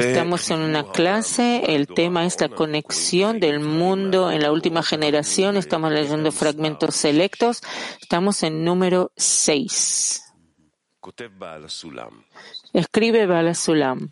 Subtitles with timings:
[0.00, 5.56] Estamos en una clase, el tema es la conexión del mundo en la última generación,
[5.56, 7.62] estamos leyendo fragmentos selectos,
[8.00, 10.22] estamos en número 6.
[12.72, 14.10] Escribe Bala Sulam.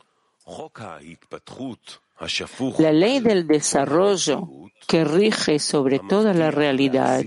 [2.78, 4.48] La ley del desarrollo
[4.86, 7.24] que rige sobre toda la realidad,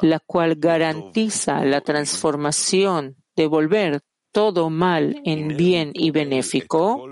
[0.00, 4.02] la cual garantiza la transformación, de volver
[4.36, 7.08] todo mal en bien y benéfico,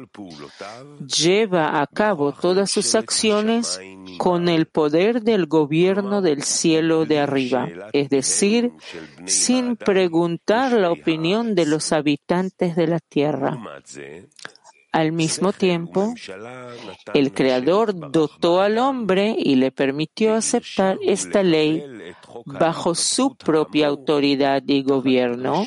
[0.99, 3.81] lleva a cabo todas sus acciones
[4.19, 8.73] con el poder del gobierno del cielo de arriba, es decir,
[9.25, 13.59] sin preguntar la opinión de los habitantes de la tierra.
[14.95, 16.15] Al mismo tiempo,
[17.15, 21.85] el Creador dotó al hombre y le permitió aceptar esta ley
[22.45, 25.67] bajo su propia autoridad y gobierno.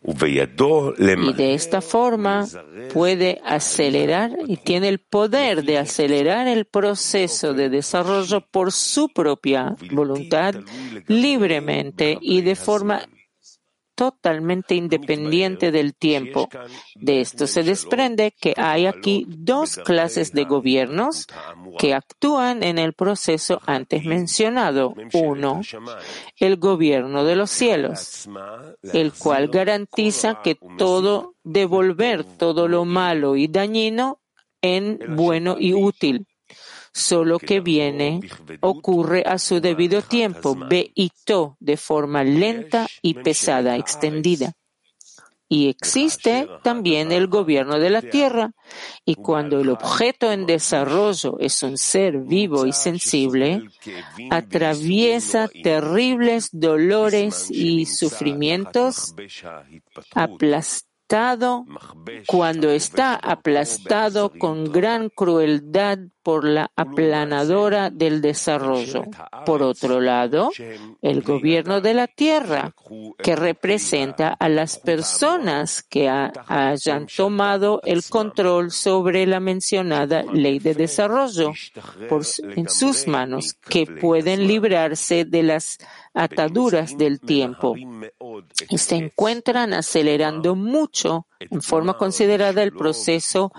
[0.00, 2.46] Y de esta forma
[2.92, 9.74] puede acelerar y tiene el poder de acelerar el proceso de desarrollo por su propia
[9.90, 10.54] voluntad
[11.08, 13.08] libremente y de forma
[13.98, 16.48] totalmente independiente del tiempo.
[16.94, 21.26] De esto se desprende que hay aquí dos clases de gobiernos
[21.80, 24.94] que actúan en el proceso antes mencionado.
[25.12, 25.62] Uno,
[26.36, 28.28] el gobierno de los cielos,
[28.92, 34.20] el cual garantiza que todo devolver todo lo malo y dañino
[34.62, 36.27] en bueno y útil
[36.98, 38.20] solo que viene
[38.60, 44.52] ocurre a su debido tiempo, beito, de forma lenta y pesada, extendida.
[45.50, 48.50] Y existe también el gobierno de la tierra.
[49.06, 53.62] Y cuando el objeto en desarrollo es un ser vivo y sensible,
[54.30, 59.14] atraviesa terribles dolores y sufrimientos,
[60.14, 60.87] aplastados
[62.26, 69.04] cuando está aplastado con gran crueldad por la aplanadora del desarrollo.
[69.46, 70.50] Por otro lado,
[71.00, 72.74] el gobierno de la tierra,
[73.22, 80.74] que representa a las personas que hayan tomado el control sobre la mencionada ley de
[80.74, 81.54] desarrollo
[82.56, 85.78] en sus manos, que pueden librarse de las
[86.12, 87.74] ataduras del tiempo
[88.76, 93.52] se encuentran acelerando mucho en forma considerada el proceso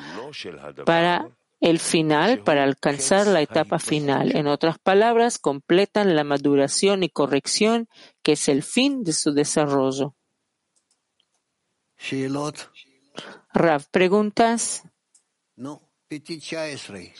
[0.86, 1.30] para
[1.60, 4.36] el final, para alcanzar la etapa final.
[4.36, 7.88] En otras palabras, completan la maduración y corrección
[8.24, 10.16] que es el fin de su desarrollo.
[13.54, 14.84] Rav, preguntas.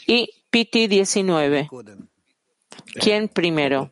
[0.06, 1.68] Y Piti 19.
[2.94, 3.88] ¿Quién primero?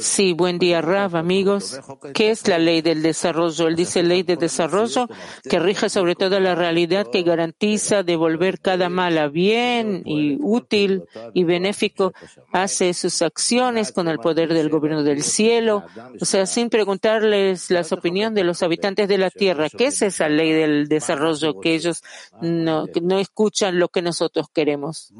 [0.00, 1.78] Sí, buen día, Rav, amigos.
[2.14, 3.68] ¿Qué es la ley del desarrollo?
[3.68, 5.08] Él dice ley de desarrollo
[5.48, 11.04] que rige sobre toda la realidad que garantiza devolver cada mal a bien y útil
[11.34, 12.12] y benéfico.
[12.52, 15.84] Hace sus acciones con el poder del gobierno del cielo,
[16.20, 19.68] o sea, sin preguntarles las opiniones de los habitantes de la tierra.
[19.68, 22.02] ¿Qué es esa ley del desarrollo que ellos
[22.40, 25.12] no, no escuchan lo que nosotros queremos?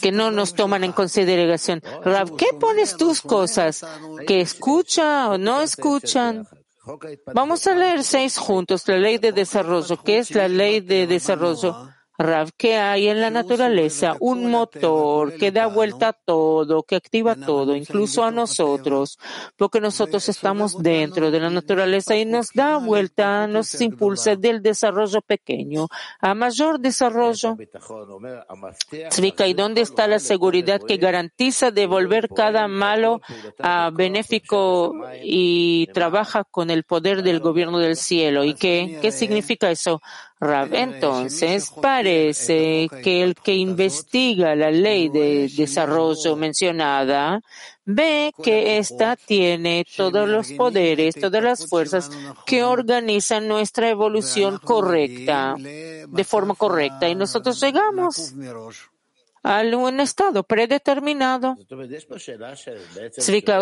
[0.00, 3.84] Que no nos toman en consideración Rav, ¿qué pones tus cosas?
[4.26, 6.46] ¿Que escucha o no escuchan?
[7.34, 10.00] Vamos a leer seis juntos la ley de desarrollo.
[10.02, 11.95] ¿Qué es la ley de desarrollo?
[12.18, 14.16] Rav, ¿qué hay en la naturaleza?
[14.20, 19.18] Un motor que da vuelta a todo, que activa todo, incluso a nosotros,
[19.56, 25.20] porque nosotros estamos dentro de la naturaleza y nos da vuelta, nos impulsa del desarrollo
[25.20, 25.88] pequeño
[26.20, 27.56] a mayor desarrollo.
[29.46, 33.20] ¿y dónde está la seguridad que garantiza devolver cada malo
[33.58, 38.44] a benéfico y trabaja con el poder del gobierno del cielo?
[38.44, 40.00] ¿Y qué, qué significa eso?
[40.38, 40.74] Rav.
[40.74, 47.40] Entonces, parece que el que investiga la ley de desarrollo mencionada
[47.86, 52.10] ve que ésta tiene todos los poderes, todas las fuerzas
[52.44, 58.34] que organizan nuestra evolución correcta, de forma correcta, y nosotros llegamos
[59.46, 61.56] a un estado predeterminado.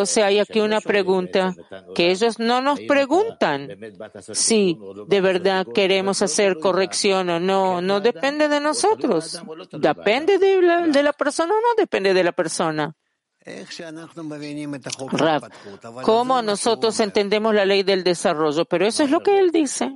[0.07, 1.55] sea, hay aquí una pregunta
[1.95, 3.69] que ellos no nos preguntan
[4.33, 4.79] si
[5.09, 7.83] de verdad queremos hacer corrección o no.
[7.83, 9.43] No depende de nosotros.
[9.73, 12.97] Depende de la, de la persona o no depende de la persona.
[15.13, 15.51] Rab,
[16.03, 18.65] ¿cómo nosotros entendemos la ley del desarrollo?
[18.65, 19.93] Pero eso es lo que él dice,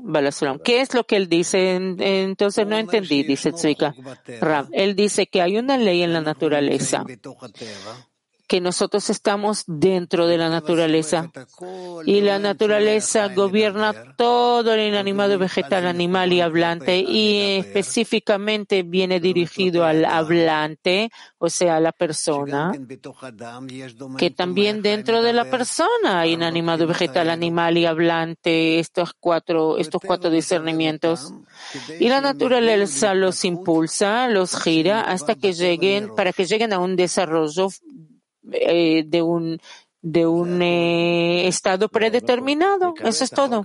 [0.63, 1.77] ¿Qué es lo que él dice?
[1.77, 3.95] Entonces no entendí, dice Tzvika.
[4.41, 7.05] Rab, él dice que hay una ley en la naturaleza
[8.49, 11.31] que nosotros estamos dentro de la naturaleza.
[12.07, 19.85] y la naturaleza gobierna todo el inanimado vegetal, animal y hablante y específicamente viene dirigido
[19.85, 22.73] al hablante, o sea, a la persona,
[24.17, 30.01] que también dentro de la persona hay inanimado vegetal, animal y hablante, estos cuatro, estos
[30.05, 31.35] cuatro discernimientos.
[32.01, 36.97] Y la naturaleza los impulsa, los gira hasta que lleguen, para que lleguen a un
[36.97, 37.69] desarrollo
[38.53, 39.61] eh, de un
[40.01, 42.95] de un eh, estado predeterminado.
[43.03, 43.65] Eso es todo.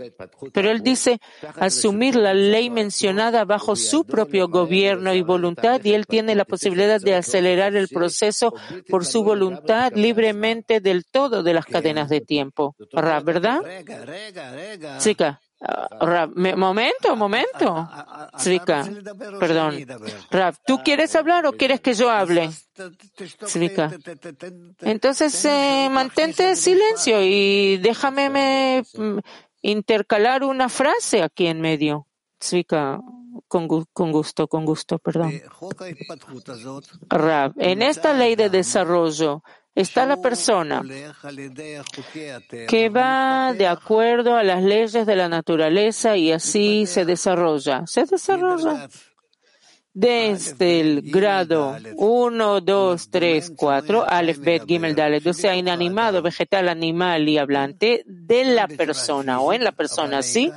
[0.52, 1.20] Pero él dice
[1.60, 7.00] asumir la ley mencionada bajo su propio gobierno y voluntad y él tiene la posibilidad
[7.00, 8.54] de acelerar el proceso
[8.90, 12.76] por su voluntad libremente del todo de las cadenas de tiempo.
[12.94, 13.62] ¿Verdad?
[15.00, 15.40] Chica.
[15.64, 17.88] Rav, momento, momento.
[18.38, 18.84] Zvika,
[19.40, 19.86] perdón.
[20.30, 22.50] Rav, ¿tú quieres hablar o quieres que yo hable?
[23.48, 23.92] Zvika.
[24.82, 29.20] Entonces, eh, mantente silencio y déjame me, mm,
[29.62, 32.08] intercalar una frase aquí en medio.
[32.42, 33.00] Zvika,
[33.48, 35.32] con, con, gusto, con gusto, perdón.
[37.10, 39.44] Rav, en esta ley de desarrollo,
[39.76, 40.84] está la persona
[42.68, 47.86] que va de acuerdo a las leyes de la naturaleza y así se desarrolla.
[47.88, 48.88] Se desarrolla
[49.94, 56.68] desde el grado 1, 2, 3, 4, Aleph, Bet, Gimel, Dalet, o sea, inanimado, vegetal,
[56.68, 60.52] animal y hablante de la persona o en la persona, sí,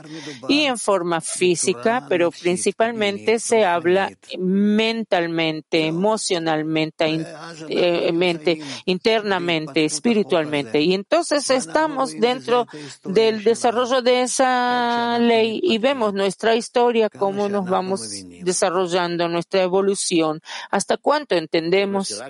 [0.49, 7.27] y en forma física, pero principalmente se habla mentalmente, emocionalmente,
[7.69, 10.81] eh, mente, internamente, espiritualmente.
[10.81, 12.67] Y entonces estamos dentro
[13.05, 20.41] del desarrollo de esa ley y vemos nuestra historia, cómo nos vamos desarrollando nuestra evolución.
[20.71, 22.23] ¿Hasta cuánto entendemos?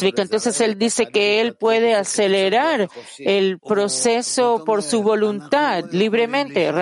[0.00, 6.72] Entonces él dice que él puede acelerar el proceso por su voluntad libremente.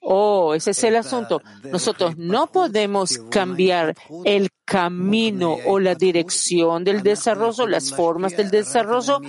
[0.00, 1.42] Oh, ese es el asunto.
[1.64, 3.94] Nosotros no podemos cambiar
[4.24, 9.20] el camino o la dirección del desarrollo, las formas del desarrollo,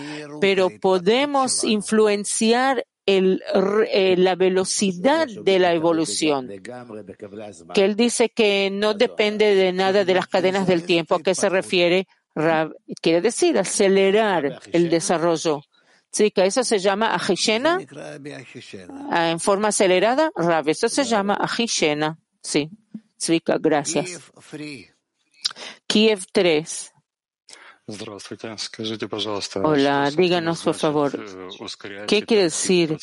[0.42, 2.85] pero podemos influenciar
[3.17, 3.44] el,
[3.91, 6.47] eh, la velocidad de la evolución.
[7.73, 11.15] Que él dice que no depende de nada de las cadenas del tiempo.
[11.15, 12.07] ¿A qué se refiere?
[13.01, 15.61] quiere decir acelerar el desarrollo.
[16.11, 17.79] Que eso se llama ajishena
[19.11, 20.31] ah, en forma acelerada.
[20.35, 22.17] Rab, eso se llama ajishena.
[22.41, 22.69] Sí.
[23.19, 24.31] Zvika, gracias.
[25.88, 26.94] Kiev 3.
[29.63, 32.97] Hola, díganos por favor, э, ¿qué quiere decir?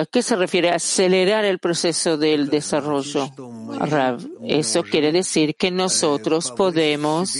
[0.00, 3.30] ¿A qué se refiere acelerar el proceso del desarrollo?
[4.46, 7.36] Eso quiere decir que nosotros podemos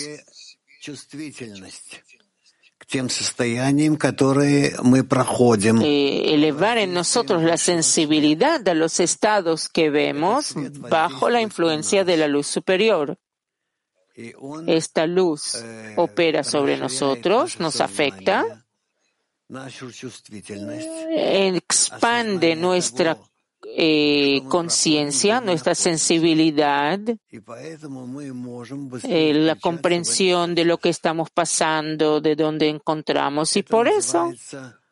[5.83, 10.55] elevar en nosotros la sensibilidad a los estados que vemos
[10.91, 13.19] bajo la influencia de la luz superior.
[14.67, 18.45] Esta luz eh, opera sobre nosotros, nos afecta,
[21.17, 23.17] expande nuestra
[23.65, 26.99] eh, conciencia, nuestra sensibilidad,
[29.05, 33.57] eh, la comprensión de lo que estamos pasando, de dónde encontramos.
[33.57, 34.31] Y por eso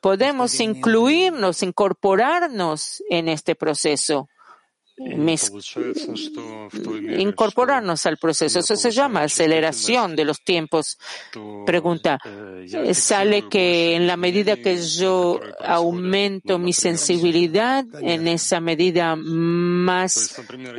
[0.00, 4.28] podemos incluirnos, incorporarnos en este proceso
[7.18, 8.58] incorporarnos al proceso.
[8.58, 10.98] Eso se llama aceleración de los tiempos.
[11.64, 19.16] Pregunta, eh, sale que en la medida que yo aumento mi sensibilidad, en esa medida
[19.16, 20.36] más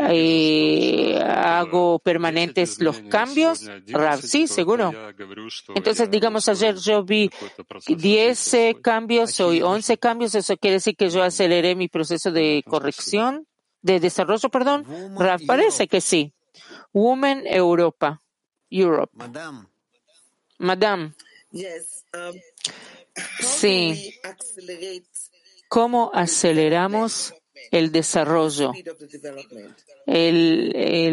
[0.10, 3.70] eh, hago permanentes los cambios.
[4.22, 4.92] sí, seguro.
[5.76, 7.30] Entonces, digamos, ayer yo vi
[7.88, 10.36] 10 cambios, hoy 11 cambios.
[10.36, 13.48] Eso quiere decir que yo aceleré mi proceso de corrección
[13.82, 14.86] de desarrollo, perdón?
[15.48, 16.34] parece que sí.
[16.94, 18.22] Women Europa.
[18.70, 19.12] Europe.
[20.58, 21.14] Madame.
[22.14, 22.34] Um,
[23.40, 24.14] sí.
[25.68, 27.34] ¿Cómo aceleramos
[27.70, 28.72] el desarrollo?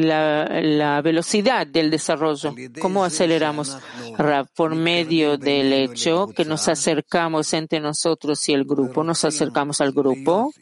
[0.03, 2.55] la, velocidad del desarrollo.
[2.81, 3.77] ¿Cómo aceleramos?
[4.55, 9.93] Por medio del hecho que nos acercamos entre nosotros y el grupo, nos acercamos al
[9.93, 10.53] grupo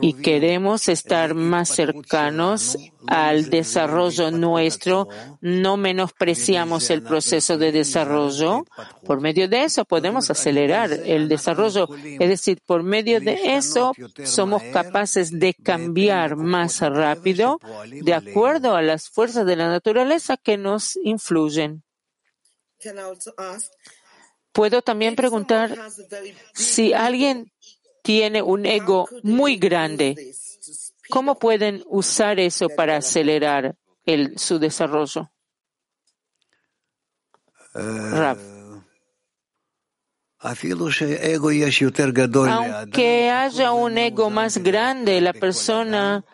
[0.00, 5.08] y queremos estar más cercanos al desarrollo nuestro,
[5.40, 8.64] no menospreciamos el proceso de desarrollo.
[9.04, 11.88] Por medio de eso podemos acelerar el desarrollo.
[11.94, 13.92] Es decir, por medio de eso
[14.24, 17.60] somos capaces de cambiar más rápido
[17.90, 21.82] de acuerdo a las fuerzas de la naturaleza que nos influyen.
[24.52, 25.76] Puedo también preguntar
[26.54, 27.52] si alguien
[28.02, 30.34] tiene un ego muy grande,
[31.08, 35.30] ¿cómo pueden usar eso para acelerar el, su desarrollo?
[37.74, 38.38] Rav.
[42.52, 46.24] Aunque haya un ego más grande, la persona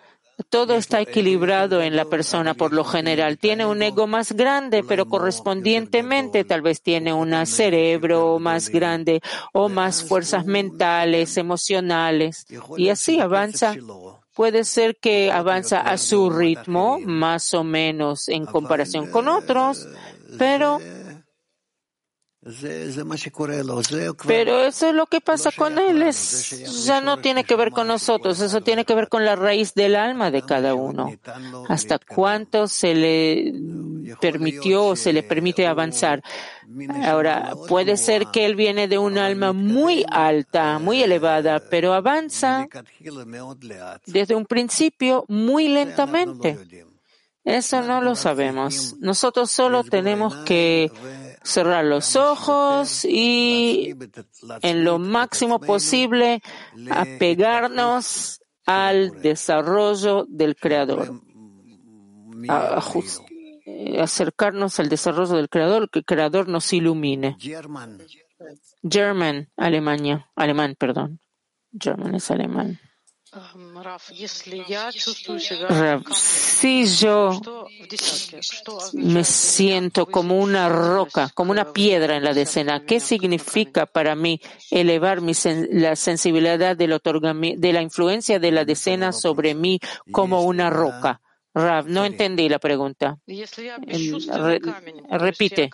[0.49, 3.39] todo está equilibrado en la persona por lo general.
[3.39, 9.21] Tiene un ego más grande, pero correspondientemente tal vez tiene un cerebro más grande
[9.53, 12.47] o más fuerzas mentales, emocionales.
[12.77, 13.75] Y así avanza.
[14.35, 19.87] Puede ser que avanza a su ritmo, más o menos en comparación con otros,
[20.39, 20.81] pero
[24.27, 27.87] pero eso es lo que pasa con él, es, ya no tiene que ver con
[27.87, 31.15] nosotros, eso tiene que ver con la raíz del alma de cada uno.
[31.69, 33.53] Hasta cuánto se le
[34.21, 36.21] permitió o se le permite avanzar.
[37.05, 42.67] Ahora, puede ser que él viene de un alma muy alta, muy elevada, pero avanza
[44.05, 46.59] desde un principio muy lentamente.
[47.45, 48.97] Eso no lo sabemos.
[49.01, 50.91] Nosotros solo tenemos que
[51.45, 53.95] cerrar los ojos y
[54.63, 56.43] en lo máximo posible
[56.91, 61.21] apegarnos al desarrollo del Creador,
[63.67, 67.37] eh, acercarnos al desarrollo del Creador, que el Creador nos ilumine.
[68.89, 71.21] German, Alemania, alemán, perdón.
[71.79, 72.81] German es alemán.
[76.15, 77.41] Si yo
[78.93, 84.39] me siento como una roca, como una piedra en la decena, ¿qué significa para mí
[84.71, 85.33] elevar mi
[85.71, 87.01] la sensibilidad del
[87.57, 91.23] de la influencia de la decena sobre mí como una roca?
[91.55, 93.19] Rav, no entendí la pregunta.
[95.11, 95.71] repite.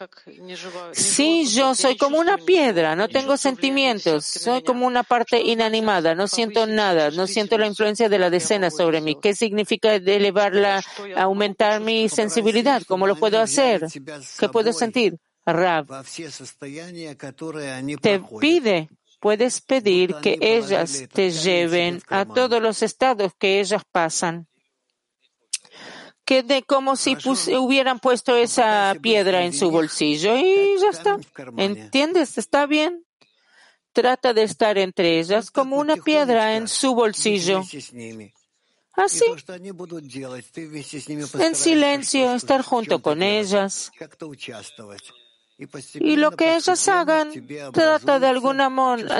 [0.92, 6.26] Sí, yo soy como una piedra, no tengo sentimientos, soy como una parte inanimada, no
[6.26, 9.16] siento nada, no siento la influencia de la decena sobre mí.
[9.20, 10.82] ¿Qué significa elevarla,
[11.16, 12.82] aumentar mi sensibilidad?
[12.87, 13.87] ¿Cómo lo puedo hacer?
[14.38, 15.16] ¿Qué puedo sentir?
[15.47, 15.87] Rav,
[18.02, 18.88] te pide
[19.20, 24.47] puedes pedir que ellas te lleven a todos los estados que ellas pasan
[26.28, 27.16] que de como si
[27.56, 31.18] hubieran puesto esa piedra en su bolsillo y ya está.
[31.56, 32.37] ¿Entiendes?
[32.37, 33.02] Está bien.
[33.94, 37.62] Trata de estar entre ellas como una piedra en su bolsillo.
[38.92, 39.25] Así,
[41.38, 43.90] en silencio, estar junto con ellas.
[45.94, 47.32] Y lo que ellas hagan,
[47.73, 48.68] trata de alguna,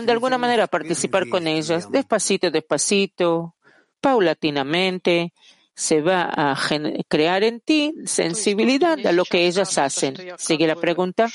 [0.03, 3.55] de alguna manera participar con ellas, despacito, despacito,
[4.03, 5.33] paulatinamente,
[5.79, 6.59] se va a
[7.07, 10.17] crear en ti sensibilidad a lo que ellas hacen.
[10.37, 11.29] Sigue la pregunta.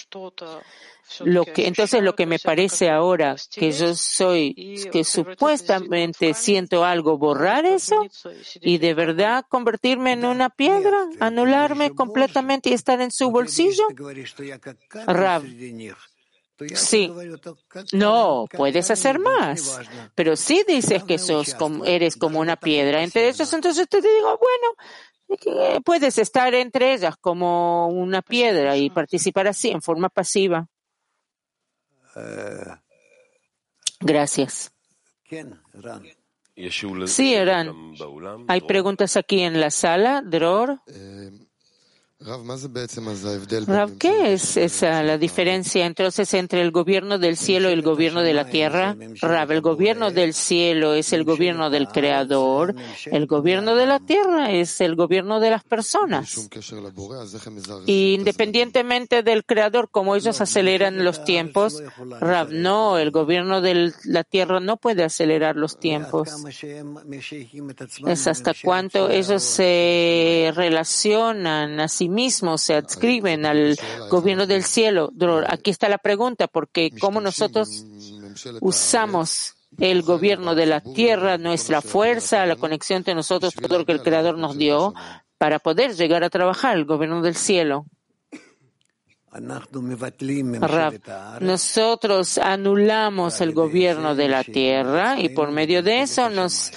[1.23, 7.17] Lo que, entonces lo que me parece ahora que yo soy, que supuestamente siento algo,
[7.17, 8.05] borrar eso
[8.59, 13.87] y de verdad convertirme en una piedra, anularme completamente y estar en su bolsillo.
[15.07, 15.43] Rav,
[16.75, 17.11] Sí,
[17.93, 19.79] no, puedes hacer más,
[20.15, 24.39] pero si dices que sos como, eres como una piedra entre ellos, entonces te digo,
[24.39, 30.67] bueno, puedes estar entre ellas como una piedra y participar así en forma pasiva.
[33.99, 34.71] Gracias.
[37.07, 37.95] Sí, Eran.
[38.47, 40.81] ¿Hay preguntas aquí en la sala, Dror?
[43.67, 48.21] Rav, ¿qué es esa la diferencia entonces entre el gobierno del cielo y el gobierno
[48.21, 48.95] de la tierra?
[49.21, 52.75] Rav, el gobierno del cielo es el gobierno del creador,
[53.05, 56.49] el gobierno de la tierra es el gobierno de las personas.
[57.85, 61.83] Y independientemente del creador, como ellos aceleran los tiempos,
[62.21, 66.29] Rav, no, el gobierno de la tierra no puede acelerar los tiempos.
[68.07, 73.75] Es hasta cuánto ellos se relacionan a sí mismos se adscriben al
[74.09, 75.11] gobierno del cielo.
[75.47, 77.85] Aquí está la pregunta, porque cómo nosotros
[78.61, 83.91] usamos el gobierno de la tierra, nuestra fuerza, la conexión entre nosotros, todo lo que
[83.91, 84.93] el Creador nos dio,
[85.37, 87.85] para poder llegar a trabajar el gobierno del cielo.
[91.41, 96.71] Nosotros anulamos el gobierno de la tierra y por medio de eso nos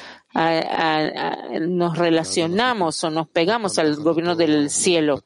[1.61, 5.23] nos relacionamos o nos pegamos al gobierno del cielo.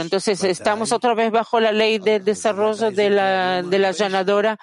[0.00, 4.58] Entonces estamos otra vez bajo la ley de desarrollo de la, de la allanadora.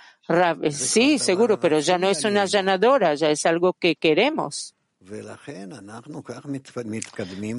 [0.71, 4.75] Sí, seguro, pero ya no es una allanadora, ya es algo que queremos.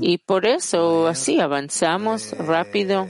[0.00, 3.08] Y por eso así avanzamos rápido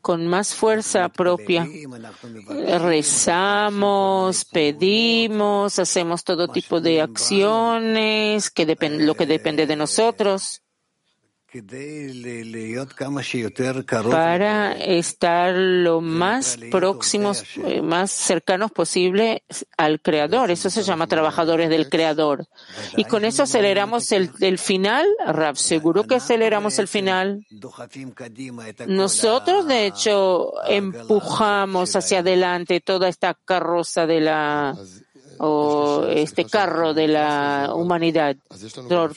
[0.00, 1.66] con más fuerza propia.
[2.78, 10.62] Rezamos, pedimos, hacemos todo tipo de acciones, que lo que depende de nosotros
[14.10, 19.42] para estar lo más próximos, eh, más cercanos posible
[19.78, 20.50] al Creador.
[20.50, 22.46] Eso se llama trabajadores del Creador.
[22.98, 25.56] Y con eso aceleramos el, el final, Rab.
[25.56, 27.46] Seguro que aceleramos el final.
[28.86, 34.76] Nosotros, de hecho, empujamos hacia adelante toda esta carroza de la
[35.38, 38.36] o este carro de la humanidad.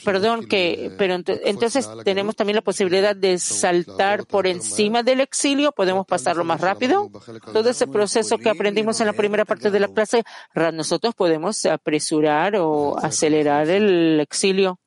[0.04, 6.06] Perdón que, pero entonces tenemos también la posibilidad de saltar por encima del exilio, podemos
[6.06, 7.10] pasarlo más rápido.
[7.52, 10.22] Todo ese proceso que aprendimos en la primera parte de la clase,
[10.72, 14.78] nosotros podemos apresurar o acelerar el exilio.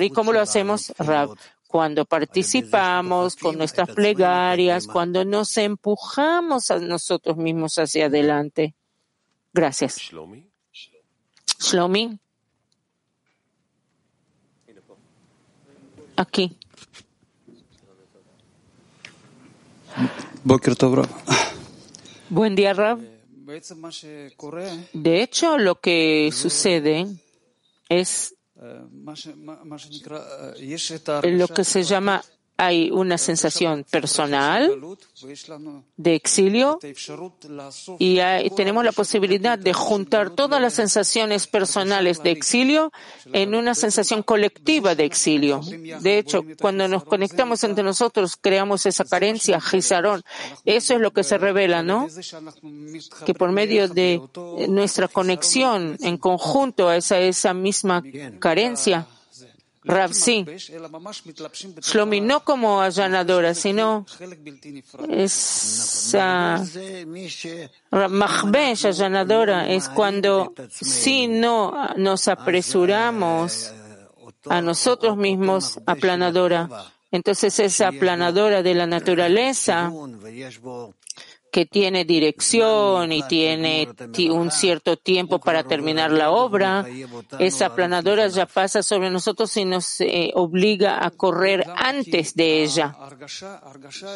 [0.00, 1.30] ¿y cómo lo hacemos, Rab?
[1.66, 8.74] Cuando participamos con nuestras plegarias, cuando nos empujamos a nosotros mismos hacia adelante.
[9.52, 9.96] Gracias.
[11.58, 12.18] Shlomi.
[16.16, 16.56] Aquí.
[22.28, 23.00] Buen día, Rab.
[24.92, 27.06] De hecho, lo que sucede
[27.88, 28.34] es
[31.24, 32.22] lo que se llama
[32.60, 34.70] hay una sensación personal
[35.96, 36.78] de exilio
[37.98, 38.20] y
[38.54, 42.92] tenemos la posibilidad de juntar todas las sensaciones personales de exilio
[43.32, 45.62] en una sensación colectiva de exilio.
[46.00, 50.22] De hecho, cuando nos conectamos entre nosotros, creamos esa carencia, Gizarón.
[50.66, 52.08] Eso es lo que se revela, ¿no?
[53.24, 54.20] Que por medio de
[54.68, 58.02] nuestra conexión en conjunto a esa misma
[58.38, 59.06] carencia,
[59.82, 60.44] Rav, sí.
[61.80, 64.04] Shlomi, no como allanadora, sino
[65.08, 66.62] esa
[67.90, 73.72] Mahbesh allanadora es cuando si no nos apresuramos
[74.48, 76.68] a nosotros mismos, aplanadora.
[77.10, 79.90] Entonces esa aplanadora de la naturaleza
[81.50, 83.88] que tiene dirección y tiene
[84.30, 86.86] un cierto tiempo para terminar la obra,
[87.38, 92.96] esa planadora ya pasa sobre nosotros y nos eh, obliga a correr antes de ella.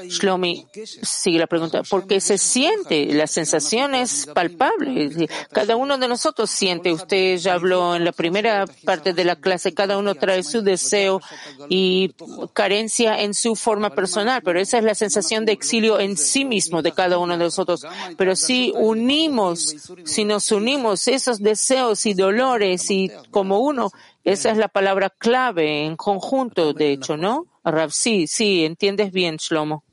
[0.08, 0.66] Shlomi
[1.02, 5.28] sigue la pregunta, porque se siente, la sensación es palpable.
[5.52, 9.74] Cada uno de nosotros siente, usted ya habló en la primera parte de la clase,
[9.74, 11.20] cada uno trae su deseo
[11.68, 12.14] y
[12.52, 16.82] carencia en su forma personal, pero esa es la sensación de exilio en sí mismo
[16.82, 17.86] de cada uno uno de nosotros.
[18.16, 23.90] Pero si unimos, si nos unimos esos deseos y dolores y como uno,
[24.22, 27.46] esa es la palabra clave en conjunto, de hecho, ¿no?
[27.64, 29.84] Rav, sí, sí, entiendes bien, Shlomo.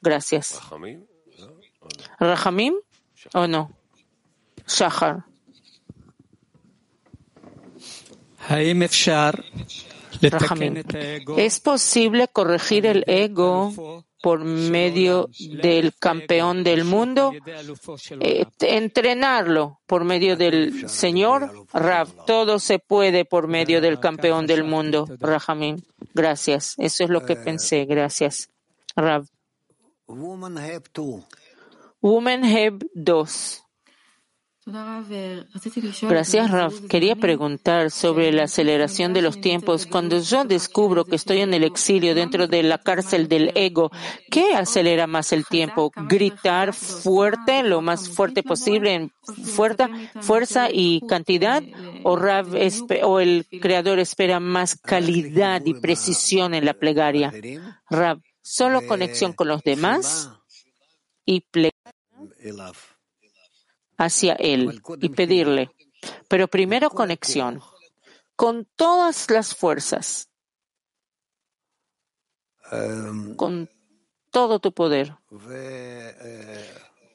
[0.00, 0.60] Gracias.
[2.18, 2.74] ¿Rahamim
[3.34, 3.72] o no?
[4.66, 5.24] Shahar.
[11.36, 15.28] ¿Es posible corregir el ego por medio
[15.62, 17.32] del campeón del mundo,
[18.20, 22.26] eh, entrenarlo por medio del Señor, Rav.
[22.26, 25.80] Todo se puede por medio del campeón del mundo, Rahamim.
[26.14, 26.74] Gracias.
[26.78, 27.84] Eso es lo que pensé.
[27.86, 28.50] Gracias,
[28.94, 29.26] Rav.
[32.00, 33.64] Woman Heb 2.
[36.02, 36.80] Gracias, Raf.
[36.88, 39.86] Quería preguntar sobre la aceleración de los tiempos.
[39.86, 43.90] Cuando yo descubro que estoy en el exilio dentro de la cárcel del ego,
[44.30, 45.90] ¿qué acelera más el tiempo?
[46.08, 49.12] ¿Gritar fuerte, lo más fuerte posible, en
[49.44, 49.88] fuerza,
[50.20, 51.62] fuerza y cantidad?
[52.04, 52.18] ¿O,
[53.04, 57.32] ¿O el creador espera más calidad y precisión en la plegaria?
[57.88, 60.30] Rav, solo conexión con los demás
[61.24, 61.80] y plegaria
[64.00, 65.70] hacia Él y pedirle,
[66.28, 67.60] pero primero conexión,
[68.34, 70.30] con todas las fuerzas,
[73.36, 73.68] con
[74.30, 75.14] todo tu poder.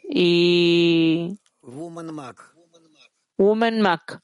[0.07, 1.39] Y
[3.37, 4.21] Woman Mac.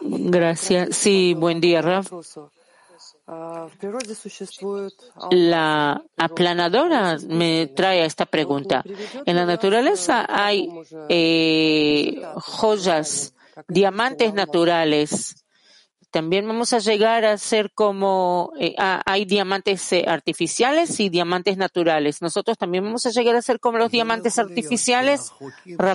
[0.00, 0.96] Gracias.
[0.96, 2.10] Sí, buen día, Raf.
[5.30, 8.84] La aplanadora me trae esta pregunta.
[9.24, 10.68] En la naturaleza hay
[11.08, 13.34] eh, joyas,
[13.66, 15.45] diamantes naturales,
[16.16, 22.22] también vamos a llegar a ser como eh, hay diamantes eh, artificiales y diamantes naturales.
[22.22, 25.32] Nosotros también vamos a llegar a ser como los diamantes artificiales.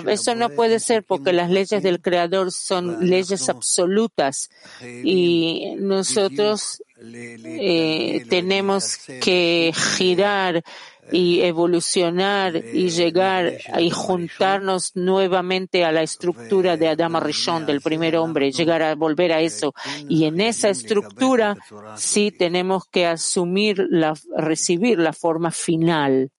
[0.06, 4.48] Eso no puede ser porque las leyes del Creador son leyes absolutas
[4.80, 10.62] y nosotros eh, tenemos que girar
[11.10, 18.16] y evolucionar y llegar y juntarnos nuevamente a la estructura de Adama Rishon, del primer
[18.16, 19.74] hombre, llegar a volver a eso.
[20.08, 21.56] Y en esa estructura
[21.96, 26.30] sí tenemos que asumir, la, recibir la forma final.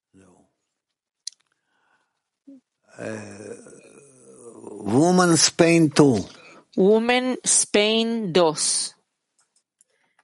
[4.86, 6.30] Woman Spain 2.
[6.76, 8.96] Woman Spain 2.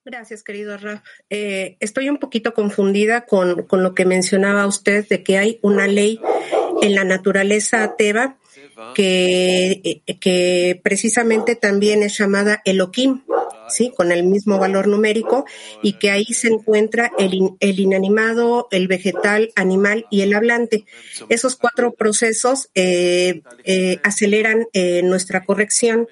[0.09, 1.01] Gracias, querido Raf.
[1.29, 5.85] Eh, estoy un poquito confundida con, con, lo que mencionaba usted de que hay una
[5.85, 6.19] ley
[6.81, 8.39] en la naturaleza teba
[8.95, 13.21] que, que precisamente también es llamada Elohim,
[13.67, 13.93] ¿sí?
[13.95, 15.45] con el mismo valor numérico,
[15.83, 20.85] y que ahí se encuentra el, el inanimado, el vegetal, animal y el hablante.
[21.29, 26.07] Esos cuatro procesos eh, eh, aceleran eh, nuestra corrección.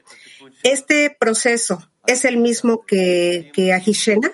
[0.61, 4.31] Este proceso es el mismo que, que Ahishena.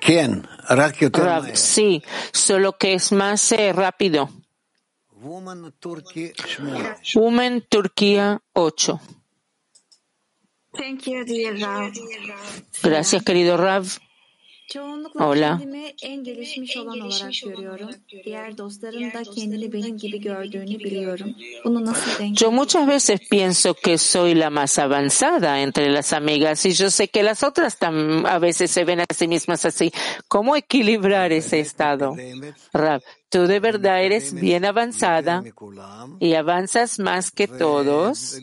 [0.00, 0.46] ¿Quién?
[0.68, 4.28] Rav, sí, solo que es más eh, rápido.
[5.12, 5.72] Women
[7.68, 9.00] Turquía 8.
[10.72, 11.92] Thank you, dear Rav.
[12.82, 13.86] Gracias, querido Rav.
[14.68, 15.58] Çoğunlukla Hola.
[15.58, 17.90] kendimi en gelişmiş olan olarak görüyorum.
[18.24, 21.34] Diğer dostların da kendini benim gibi gördüğünü biliyorum.
[21.64, 26.66] Bunu nasıl denk Yo muchas veces pienso que soy la más avanzada entre las amigas
[26.66, 27.76] y yo sé que las otras
[28.24, 29.92] a veces se ven a sí mismas así.
[30.28, 32.16] ¿Cómo equilibrar ese estado?
[32.72, 35.44] Rav, tú de verdad eres bien avanzada
[36.20, 38.36] y avanzas más que todos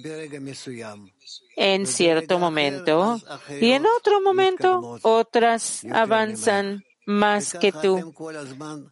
[1.56, 3.20] en cierto momento
[3.62, 8.14] y en otro momento otras avanzan más que tú.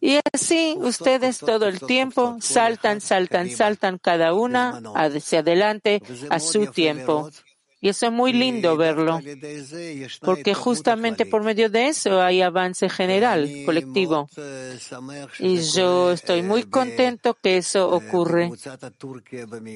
[0.00, 6.66] Y así ustedes todo el tiempo saltan, saltan, saltan cada una hacia adelante a su
[6.66, 7.30] tiempo.
[7.84, 9.20] Y eso es muy lindo verlo,
[10.20, 14.28] porque justamente por medio de eso hay avance general, colectivo.
[15.40, 18.52] Y yo estoy muy contento que eso ocurre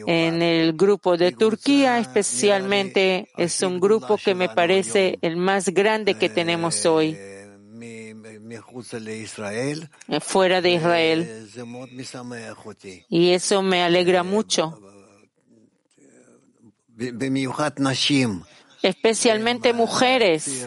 [0.06, 6.14] en el grupo de Turquía, especialmente es un grupo que me parece el más grande
[6.14, 7.50] que tenemos hoy, eh,
[10.20, 11.48] fuera de Israel.
[13.08, 14.78] Y eso me alegra mucho.
[18.82, 20.66] Especialmente mujeres,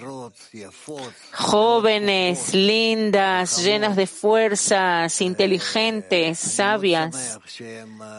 [1.32, 7.40] jóvenes, lindas, llenas de fuerzas, inteligentes, sabias.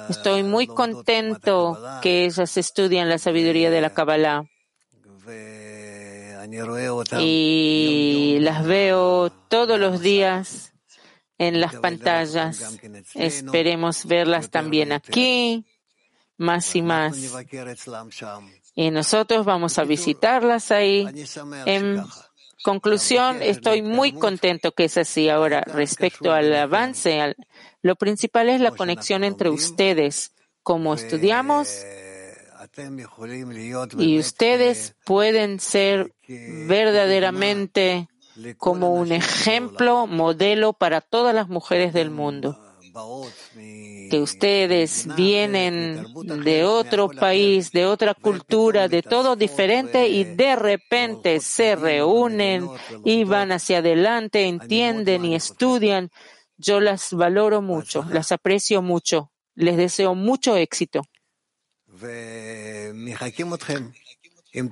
[0.09, 4.44] Estoy muy contento que ellas estudian la sabiduría de la Kabbalah.
[7.20, 10.73] Y las veo todos los días
[11.37, 12.79] en las pantallas.
[13.14, 15.64] Esperemos verlas también aquí,
[16.40, 17.16] más y más.
[18.74, 21.07] Y nosotros vamos a visitarlas ahí.
[21.66, 22.03] En
[22.64, 25.29] conclusión, estoy muy contento que es así.
[25.29, 27.37] Ahora, respecto al avance,
[27.83, 31.85] lo principal es la conexión entre ustedes, como estudiamos,
[33.98, 38.09] y ustedes pueden ser verdaderamente
[38.57, 42.59] como un ejemplo, modelo para todas las mujeres del mundo.
[42.92, 46.07] Que ustedes vienen
[46.44, 52.68] de otro país, de otra cultura, de todo diferente y de repente se reúnen
[53.05, 56.11] y van hacia adelante, entienden y estudian.
[56.57, 59.31] Yo las valoro mucho, las aprecio mucho.
[59.55, 61.03] Les deseo mucho éxito.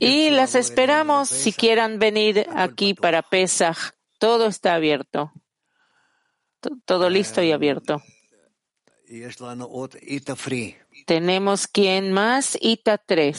[0.01, 3.93] Y las esperamos si quieran venir aquí para Pesach.
[4.19, 5.33] Todo está abierto.
[6.61, 8.03] To- Todo listo y abierto.
[11.07, 13.33] Tenemos quien más, Ita 3.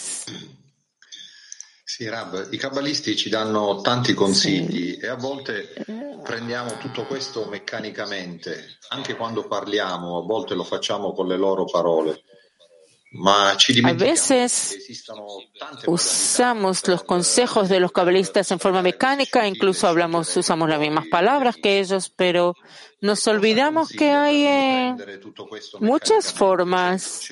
[1.84, 5.74] Sì, Rab, i cabalisti ci danno tanti consigli e a volte
[6.24, 12.24] prendiamo tutto questo meccanicamente, anche quando parliamo, a volte lo facciamo con le loro parole,
[13.12, 14.78] A veces
[15.88, 21.56] usamos los consejos de los cabalistas en forma mecánica, incluso hablamos, usamos las mismas palabras
[21.56, 22.54] que ellos, pero
[23.02, 24.96] nos olvidamos que hay eh,
[25.80, 27.28] muchas formas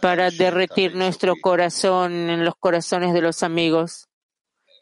[0.00, 4.08] para derretir nuestro corazón en los corazones de los amigos.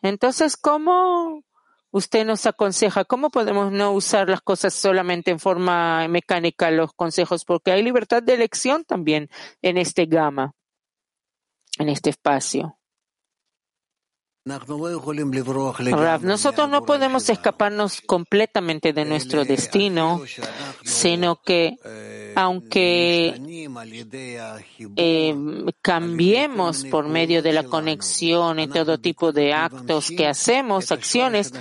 [0.01, 1.45] Entonces, ¿cómo,
[1.91, 7.45] Usted nos aconseja cómo podemos no usar las cosas solamente en forma mecánica, los consejos,
[7.45, 9.29] porque hay libertad de elección también
[9.63, 10.53] en este gama,
[11.79, 12.78] en este espacio.
[15.93, 20.23] Rav, nosotros no podemos escaparnos completamente de nuestro destino,
[20.83, 21.77] sino que
[22.35, 23.35] aunque
[24.97, 25.35] eh,
[25.83, 31.53] cambiemos por medio de la conexión y todo tipo de actos que hacemos, acciones,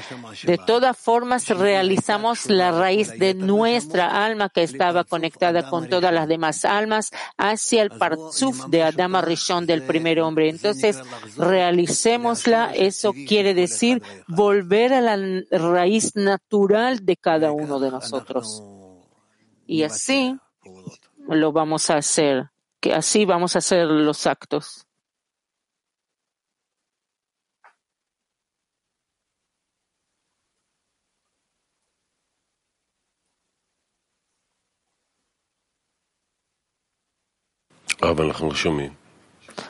[0.43, 6.27] de todas formas realizamos la raíz de nuestra alma que estaba conectada con todas las
[6.27, 10.49] demás almas hacia el parzuf de Adama Rishon del primer hombre.
[10.49, 10.99] Entonces,
[11.37, 15.17] realicémosla eso quiere decir volver a la
[15.51, 18.63] raíz natural de cada uno de nosotros.
[19.65, 20.37] Y así
[21.27, 24.87] lo vamos a hacer, que así vamos a hacer los actos.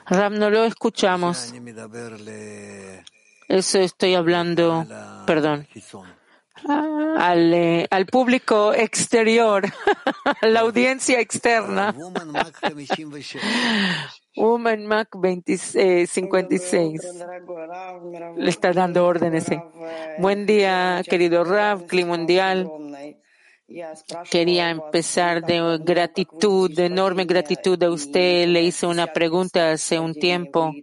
[0.09, 1.53] Ram, no lo escuchamos.
[3.47, 4.85] Eso estoy hablando,
[5.25, 5.67] perdón,
[7.17, 9.63] al, eh, público exterior,
[10.41, 11.93] la audiencia externa.
[14.35, 15.09] Woman Mac
[16.07, 17.01] 56.
[18.37, 19.45] Le está dando órdenes.
[20.19, 22.69] Buen día, querido Rav, Clima Mundial.
[24.31, 28.47] Quería empezar de gratitud, de enorme gratitud a usted.
[28.47, 30.73] Le hice una pregunta hace un tiempo,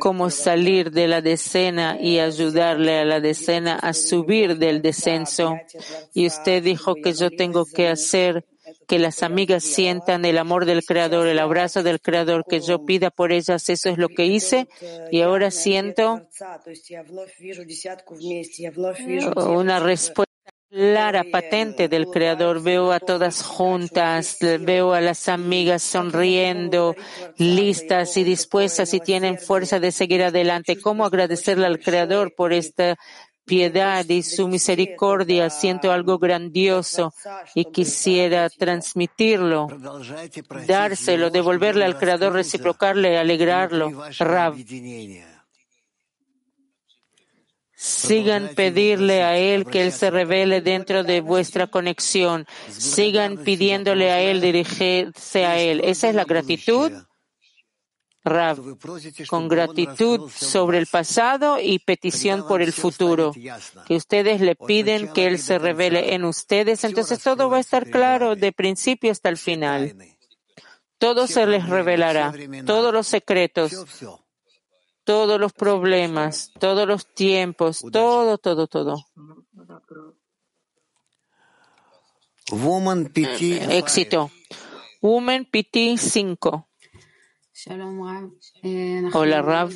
[0.00, 5.56] cómo salir de la decena y ayudarle a la decena a subir del descenso.
[6.12, 8.44] Y usted dijo que yo tengo que hacer
[8.88, 13.10] que las amigas sientan el amor del Creador, el abrazo del Creador, que yo pida
[13.10, 13.68] por ellas.
[13.68, 14.68] Eso es lo que hice
[15.12, 16.26] y ahora siento
[19.36, 20.33] una respuesta
[20.74, 22.60] clara, patente del Creador.
[22.60, 26.96] Veo a todas juntas, veo a las amigas sonriendo,
[27.38, 30.80] listas y dispuestas y tienen fuerza de seguir adelante.
[30.80, 32.96] ¿Cómo agradecerle al Creador por esta
[33.44, 35.48] piedad y su misericordia?
[35.48, 37.14] Siento algo grandioso
[37.54, 39.68] y quisiera transmitirlo,
[40.66, 43.92] dárselo, devolverle al Creador, reciprocarle, alegrarlo.
[44.18, 44.56] Rav.
[47.84, 52.46] Sigan pedirle a Él que Él se revele dentro de vuestra conexión.
[52.70, 55.82] Sigan pidiéndole a Él dirigirse a Él.
[55.84, 56.90] Esa es la gratitud.
[58.24, 58.78] Rav,
[59.28, 63.34] con gratitud sobre el pasado y petición por el futuro.
[63.86, 67.90] Que ustedes le piden que Él se revele en ustedes, entonces todo va a estar
[67.90, 69.94] claro de principio hasta el final.
[70.96, 72.32] Todo se les revelará,
[72.64, 73.74] todos los secretos,
[75.04, 79.06] todos los problemas, todos los tiempos, todo, todo, todo.
[83.70, 84.30] Éxito.
[85.00, 86.68] Woman PT 5.
[89.12, 89.70] Hola Rav,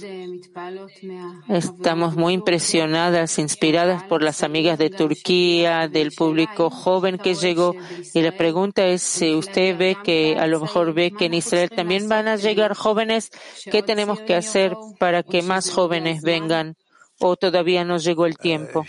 [1.48, 7.74] estamos muy impresionadas, inspiradas por las amigas de Turquía, del público joven que llegó.
[8.12, 11.70] Y la pregunta es si usted ve que a lo mejor ve que en Israel
[11.70, 13.30] también van a llegar jóvenes,
[13.70, 16.76] ¿qué tenemos que hacer para que más jóvenes vengan?
[17.20, 18.84] ¿O todavía no llegó el tiempo?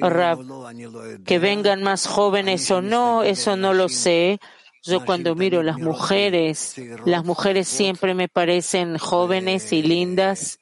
[0.00, 0.38] Rav,
[1.26, 4.38] que vengan más jóvenes o no, eso no lo sé
[4.88, 6.74] yo cuando miro las mujeres,
[7.04, 10.58] las mujeres siempre me parecen jóvenes y lindas.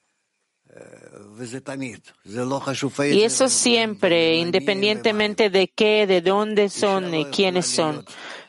[3.11, 8.05] Y eso siempre, independientemente de qué, de dónde son y quiénes son.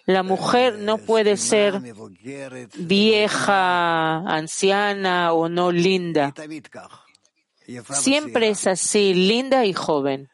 [0.07, 1.83] La mujer no puede ser
[2.79, 6.33] vieja, anciana o no linda.
[7.93, 10.31] Siempre es así, linda y joven.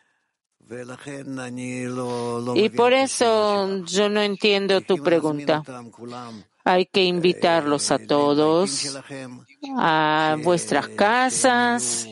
[2.55, 5.62] Y por eso yo no entiendo tu pregunta.
[6.64, 8.98] Hay que invitarlos a todos
[9.77, 12.09] a vuestras casas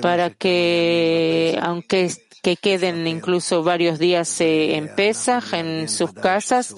[0.00, 2.10] para que, aunque
[2.42, 6.74] que queden incluso varios días en Pesach en sus casas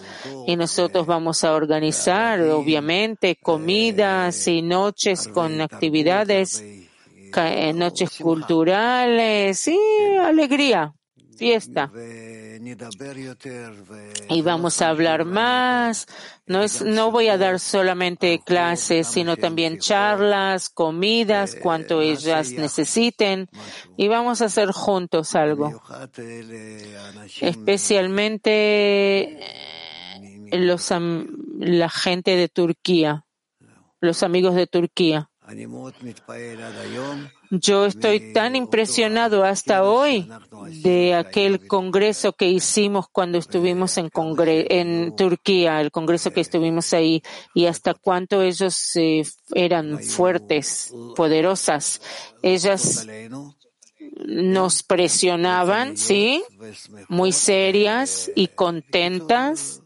[0.46, 6.62] y nosotros vamos a organizar, obviamente, comidas y noches con actividades
[7.74, 9.78] noches culturales y
[10.20, 10.92] alegría,
[11.36, 11.90] fiesta.
[14.28, 16.06] Y vamos a hablar más.
[16.46, 23.48] No, es, no voy a dar solamente clases, sino también charlas, comidas, cuanto ellas necesiten.
[23.96, 25.82] Y vamos a hacer juntos algo.
[27.40, 29.40] Especialmente
[30.52, 30.92] los,
[31.58, 33.26] la gente de Turquía,
[34.00, 35.30] los amigos de Turquía.
[37.50, 40.28] Yo estoy tan impresionado hasta hoy
[40.82, 46.94] de aquel congreso que hicimos cuando estuvimos en, congre en Turquía, el congreso que estuvimos
[46.94, 49.22] ahí, y hasta cuánto ellos eh,
[49.54, 52.00] eran fuertes, poderosas.
[52.42, 53.06] Ellas
[54.26, 56.42] nos presionaban, ¿sí?
[57.08, 59.82] Muy serias y contentas.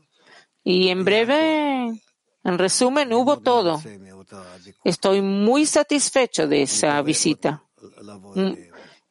[0.63, 2.01] Y en breve,
[2.45, 3.81] en resumen, hubo todo.
[4.85, 7.63] Estoy muy satisfecho de esa visita.
[8.35, 8.53] Mm,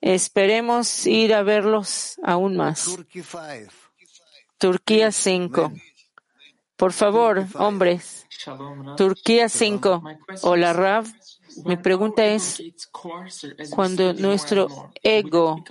[0.02, 2.98] esperemos ir a verlos aún más.
[4.58, 5.72] Turquía 5.
[6.76, 8.28] Por favor, hombres.
[8.98, 10.04] Turquía 5.
[10.44, 11.06] Hola, Rav.
[11.66, 12.62] Mi pregunta es,
[13.72, 15.64] cuando nuestro ego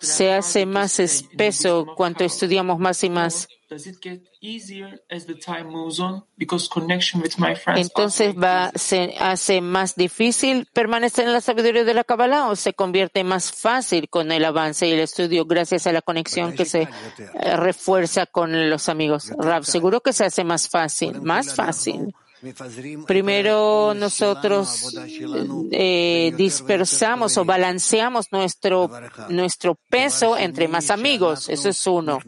[0.00, 3.48] se hace más espeso, cuando estudiamos más y más,
[7.76, 12.72] entonces va, se hace más difícil permanecer en la sabiduría de la Kabbalah o se
[12.72, 16.82] convierte más fácil con el avance y el estudio gracias a la conexión que se
[16.82, 19.32] eh, refuerza con los amigos.
[19.38, 22.14] Rab, seguro que se hace más fácil, más fácil.
[23.06, 24.94] Primero nosotros
[25.72, 28.90] eh, dispersamos o balanceamos nuestro,
[29.28, 31.48] nuestro peso entre más amigos.
[31.48, 32.20] Eso es uno.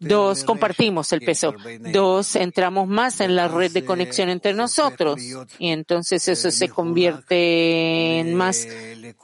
[0.00, 1.54] Dos, compartimos el peso.
[1.92, 5.20] Dos, entramos más en la red de conexión entre nosotros.
[5.58, 8.66] Y entonces eso se convierte en más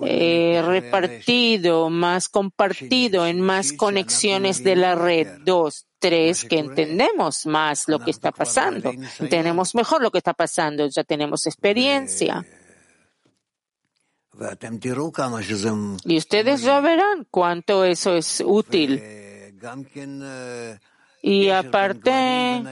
[0.01, 5.39] eh, repartido, más compartido, en más conexiones de la red.
[5.45, 10.87] Dos, tres, que entendemos más lo que está pasando, entendemos mejor lo que está pasando,
[10.89, 12.45] ya tenemos experiencia.
[16.05, 19.03] Y ustedes ya verán cuánto eso es útil.
[21.23, 22.63] Y aparte,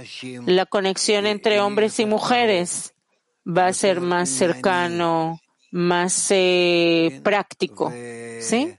[0.47, 2.95] la conexión entre hombres y mujeres
[3.47, 5.39] va a ser más cercano,
[5.71, 7.93] más eh, práctico.
[8.41, 8.75] ¿Sí?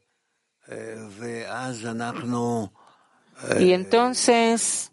[3.59, 4.91] Y entonces,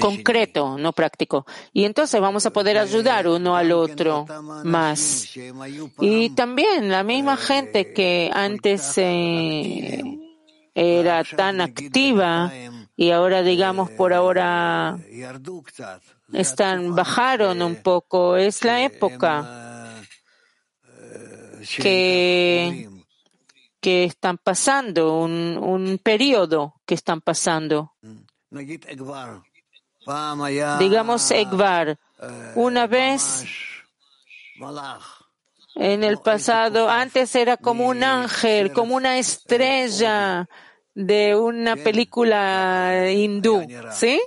[0.00, 1.46] concreto, no práctico.
[1.72, 4.26] Y entonces vamos a poder ayudar uno al otro
[4.64, 5.28] más.
[6.00, 10.02] Y también la misma gente que antes eh,
[10.74, 12.52] era tan activa
[13.00, 14.98] y ahora, digamos, por ahora
[16.34, 18.36] están, bajaron un poco.
[18.36, 20.02] Es la época
[21.78, 22.90] que
[23.80, 27.94] que están pasando, un, un periodo que están pasando.
[30.78, 31.98] Digamos Egvar,
[32.54, 33.46] una vez
[35.74, 40.46] en el pasado, antes era como un ángel, como una estrella
[40.94, 44.20] de una película hindú, ¿sí?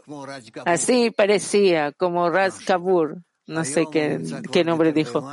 [0.65, 4.19] Así parecía, como Raj Kapoor, no sé qué,
[4.51, 5.27] qué nombre dijo.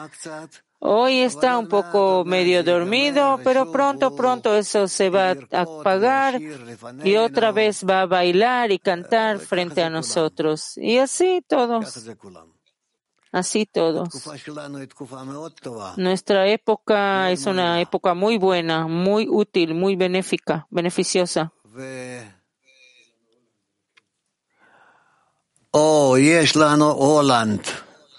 [0.82, 6.40] Hoy está un poco medio dormido, pero pronto, pronto eso se va a apagar
[7.04, 10.78] y otra vez va a bailar y cantar frente a nosotros.
[10.78, 12.06] Y así todos.
[13.32, 14.08] Así todos.
[15.96, 21.52] Nuestra época es una época muy buena, muy útil, muy benéfica, beneficiosa.
[25.72, 27.62] Oh, Holland.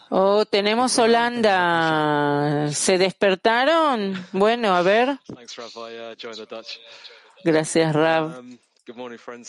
[0.10, 2.70] Oh, tenemos Holanda.
[2.74, 4.26] ¿Se despertaron?
[4.34, 5.18] Bueno, a ver.
[7.44, 8.44] Gracias, Rav.
[8.94, 9.44] Um,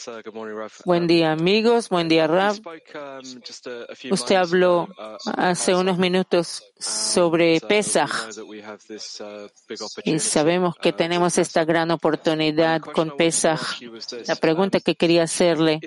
[0.84, 2.60] Buen día amigos, buen día Rav.
[2.64, 9.40] Um, Usted habló uh, hace unos minutos sobre Pesach uh,
[10.04, 13.80] y sabemos que tenemos esta gran oportunidad con Pesach.
[14.26, 15.80] La pregunta que quería hacerle,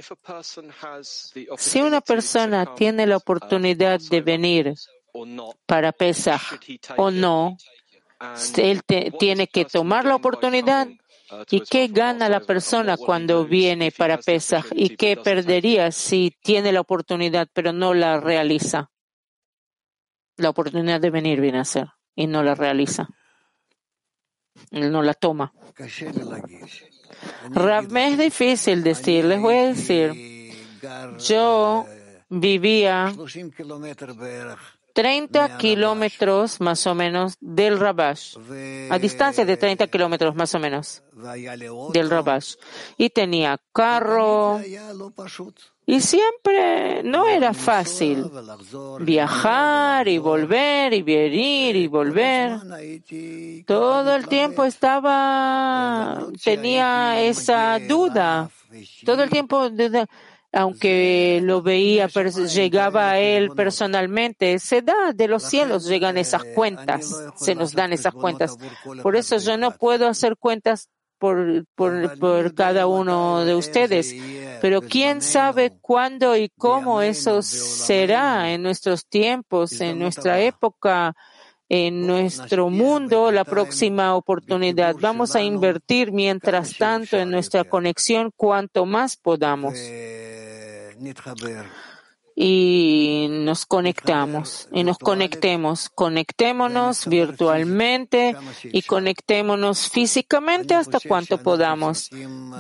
[1.58, 4.74] si una persona tiene la oportunidad de venir
[5.66, 6.60] para Pesach
[6.98, 7.58] o no,
[8.58, 8.82] él
[9.18, 10.88] tiene que tomar la oportunidad
[11.50, 14.66] ¿Y qué gana la persona cuando viene para Pesach?
[14.72, 18.92] ¿Y qué perdería si tiene la oportunidad pero no la realiza?
[20.38, 23.08] La oportunidad de venir viene a ser y no la realiza.
[24.72, 25.54] No la toma.
[27.52, 30.36] Rav, me es difícil decir, les voy a decir.
[31.20, 31.86] Yo
[32.30, 33.14] vivía
[34.96, 38.38] 30 kilómetros más o menos del Rabash,
[38.90, 41.04] a distancia de 30 kilómetros más o menos
[41.92, 42.56] del Rabash.
[42.98, 44.62] Y tenía carro.
[45.86, 48.26] Y siempre no era fácil
[49.02, 52.58] viajar y volver y venir y volver.
[53.68, 58.50] Todo el tiempo estaba, tenía esa duda.
[59.04, 59.70] Todo el tiempo
[60.56, 67.14] aunque lo veía, llegaba a él personalmente, se da de los cielos, llegan esas cuentas,
[67.36, 68.58] se nos dan esas cuentas.
[69.04, 70.88] Por eso yo no puedo hacer cuentas
[71.18, 74.16] por, por, por cada uno de ustedes,
[74.62, 81.14] pero quién sabe cuándo y cómo eso será en nuestros tiempos, en nuestra época
[81.68, 84.96] en nuestro mundo la próxima oportunidad.
[85.02, 89.74] Vamos a invertir mientras tanto en nuestra conexión cuanto más podamos.
[92.38, 102.10] Y nos conectamos, y nos conectemos, conectémonos virtualmente y conectémonos físicamente hasta cuanto podamos.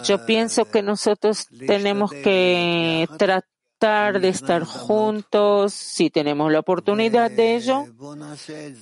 [0.05, 7.55] Yo pienso que nosotros tenemos que tratar de estar juntos si tenemos la oportunidad de
[7.57, 7.85] ello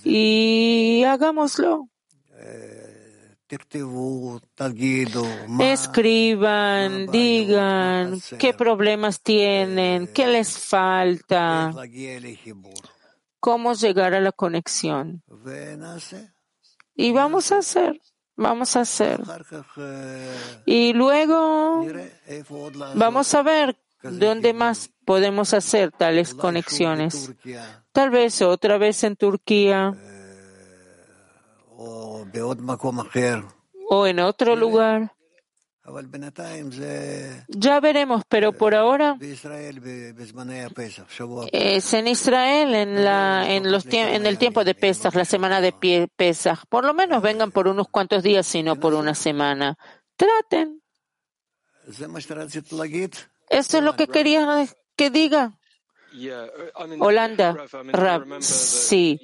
[0.04, 1.90] y hagámoslo.
[5.60, 11.74] Escriban, digan qué problemas tienen, qué les falta,
[13.40, 15.24] cómo llegar a la conexión.
[16.96, 18.02] Y vamos a hacer,
[18.36, 19.22] vamos a hacer.
[20.66, 21.86] Y luego
[22.96, 27.34] vamos a ver ¿Dónde más podemos hacer tales conexiones?
[27.94, 29.94] Tal vez otra vez en Turquía
[33.90, 35.14] o en otro lugar.
[37.50, 39.18] Ya veremos, pero por ahora
[41.52, 45.74] es en Israel en, la, en, los, en el tiempo de Pesach, la semana de
[46.16, 46.60] Pesach.
[46.70, 49.78] Por lo menos vengan por unos cuantos días, sino por una semana.
[50.16, 50.82] Traten.
[53.50, 54.66] Eso es lo que quería
[54.96, 55.60] que diga.
[57.00, 57.56] Holanda,
[58.40, 59.20] sí.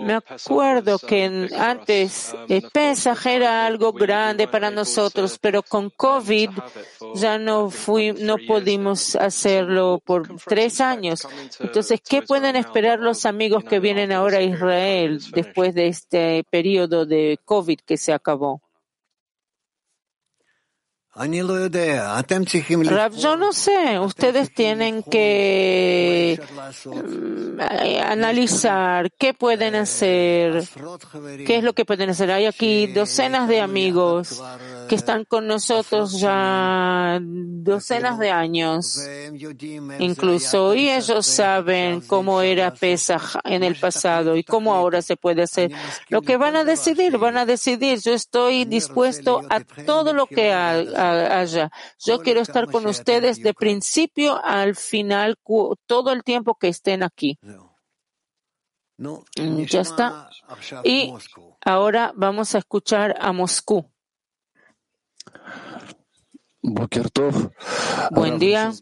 [0.00, 6.50] Me acuerdo que antes el Pesach era algo grande para nosotros, pero con COVID
[7.14, 11.26] ya no fui, no pudimos hacerlo por tres años.
[11.60, 17.06] Entonces, ¿qué pueden esperar los amigos que vienen ahora a Israel después de este periodo
[17.06, 18.60] de COVID que se acabó?
[22.90, 26.40] Rav, yo no sé, ustedes tienen que
[26.84, 27.60] mm,
[28.04, 30.64] analizar qué pueden hacer,
[31.46, 32.32] qué es lo que pueden hacer.
[32.32, 34.42] Hay aquí docenas de amigos
[34.88, 38.98] que están con nosotros ya docenas de años,
[40.00, 45.42] incluso, y ellos saben cómo era Pesach en el pasado y cómo ahora se puede
[45.42, 45.70] hacer.
[46.08, 50.52] Lo que van a decidir, van a decidir, yo estoy dispuesto a todo lo que
[51.10, 51.70] haya.
[51.98, 55.38] Yo quiero estar con ustedes de principio al final,
[55.86, 57.38] todo el tiempo que estén aquí.
[58.96, 60.30] Mm, ya está.
[60.84, 61.12] Y
[61.64, 63.90] ahora vamos a escuchar a Moscú.
[68.10, 68.72] Buen día.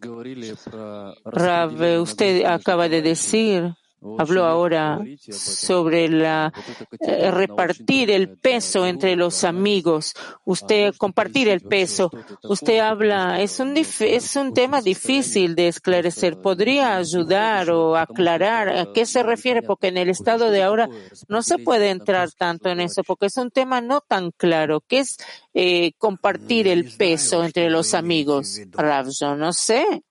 [1.25, 3.75] Rav, usted acaba de decir
[4.19, 5.01] Habló ahora
[5.31, 6.53] sobre la
[7.01, 10.15] eh, repartir el peso entre los amigos.
[10.45, 12.11] Usted compartir el peso.
[12.43, 16.41] Usted habla es un es un tema difícil de esclarecer.
[16.41, 20.89] Podría ayudar o aclarar a qué se refiere porque en el estado de ahora
[21.29, 24.81] no se puede entrar tanto en eso porque es un tema no tan claro.
[24.81, 25.19] ¿Qué es
[25.55, 28.61] eh, compartir el peso entre los amigos?
[28.73, 30.03] Rav, yo no sé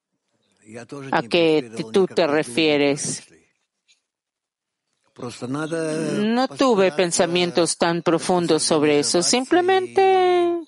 [1.12, 3.28] a qué tú te refieres.
[5.22, 9.22] No tuve pensamientos tan profundos sobre eso.
[9.22, 10.60] Simplemente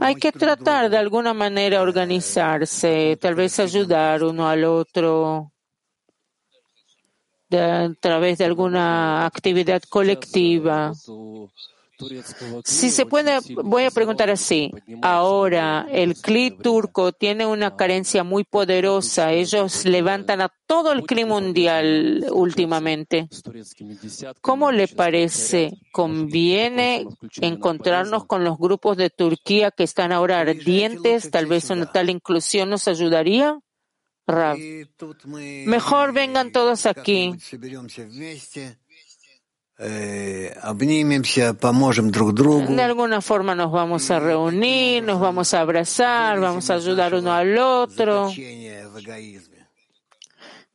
[0.00, 5.52] hay que tratar de alguna manera organizarse, tal vez ayudar uno al otro
[7.50, 10.92] a través de alguna actividad colectiva.
[12.64, 14.70] Si se puede, voy a preguntar así.
[15.02, 19.32] Ahora, el CLI turco tiene una carencia muy poderosa.
[19.32, 23.28] Ellos levantan a todo el CLI mundial últimamente.
[24.40, 25.72] ¿Cómo le parece?
[25.92, 27.06] ¿Conviene
[27.40, 31.30] encontrarnos con los grupos de Turquía que están ahora ardientes?
[31.30, 33.58] Tal vez una tal inclusión nos ayudaría.
[35.66, 37.34] Mejor vengan todos aquí.
[42.66, 47.32] De alguna forma nos vamos a reunir, nos vamos a abrazar, vamos a ayudar uno
[47.32, 48.30] al otro.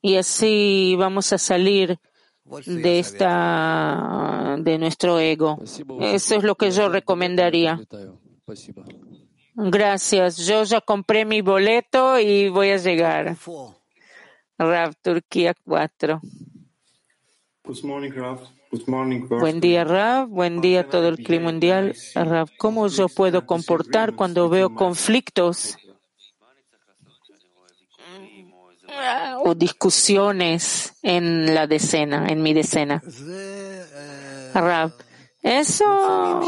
[0.01, 1.99] Y así vamos a salir
[2.65, 5.59] de esta, de nuestro ego.
[6.01, 7.79] Eso es lo que yo recomendaría.
[9.55, 10.37] Gracias.
[10.37, 13.35] Yo ya compré mi boleto y voy a llegar.
[14.57, 16.21] Rav Turquía 4.
[17.63, 18.56] Good morning, Rav.
[19.29, 20.27] Buen día, Rav.
[20.27, 21.95] Buen día a todo el clima mundial.
[22.15, 25.77] Rav, ¿cómo yo puedo comportar cuando veo conflictos?
[28.97, 33.01] ah, o discusiones en la decena, en mi decena.
[34.53, 34.93] Rab,
[35.41, 36.41] eso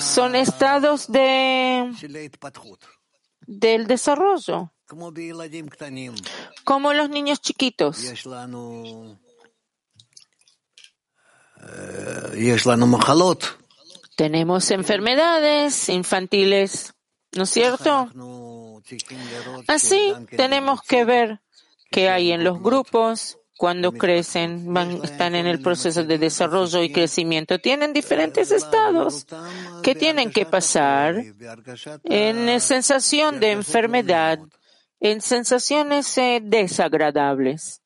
[0.00, 1.90] son estados de
[3.46, 4.72] del desarrollo,
[6.64, 7.98] como los niños chiquitos.
[14.16, 16.94] Tenemos enfermedades infantiles,
[17.36, 18.10] ¿no es cierto?
[19.66, 21.40] Así tenemos que ver
[21.90, 26.92] qué hay en los grupos cuando crecen, van, están en el proceso de desarrollo y
[26.92, 27.58] crecimiento.
[27.58, 29.26] Tienen diferentes estados
[29.82, 31.16] que tienen que pasar
[32.04, 34.38] en sensación de enfermedad,
[35.00, 37.82] en sensaciones eh, desagradables.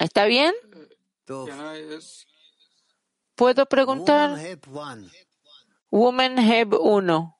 [0.00, 0.54] ¿Está bien?
[3.34, 4.38] ¿Puedo preguntar?
[5.90, 7.35] Woman Heb 1.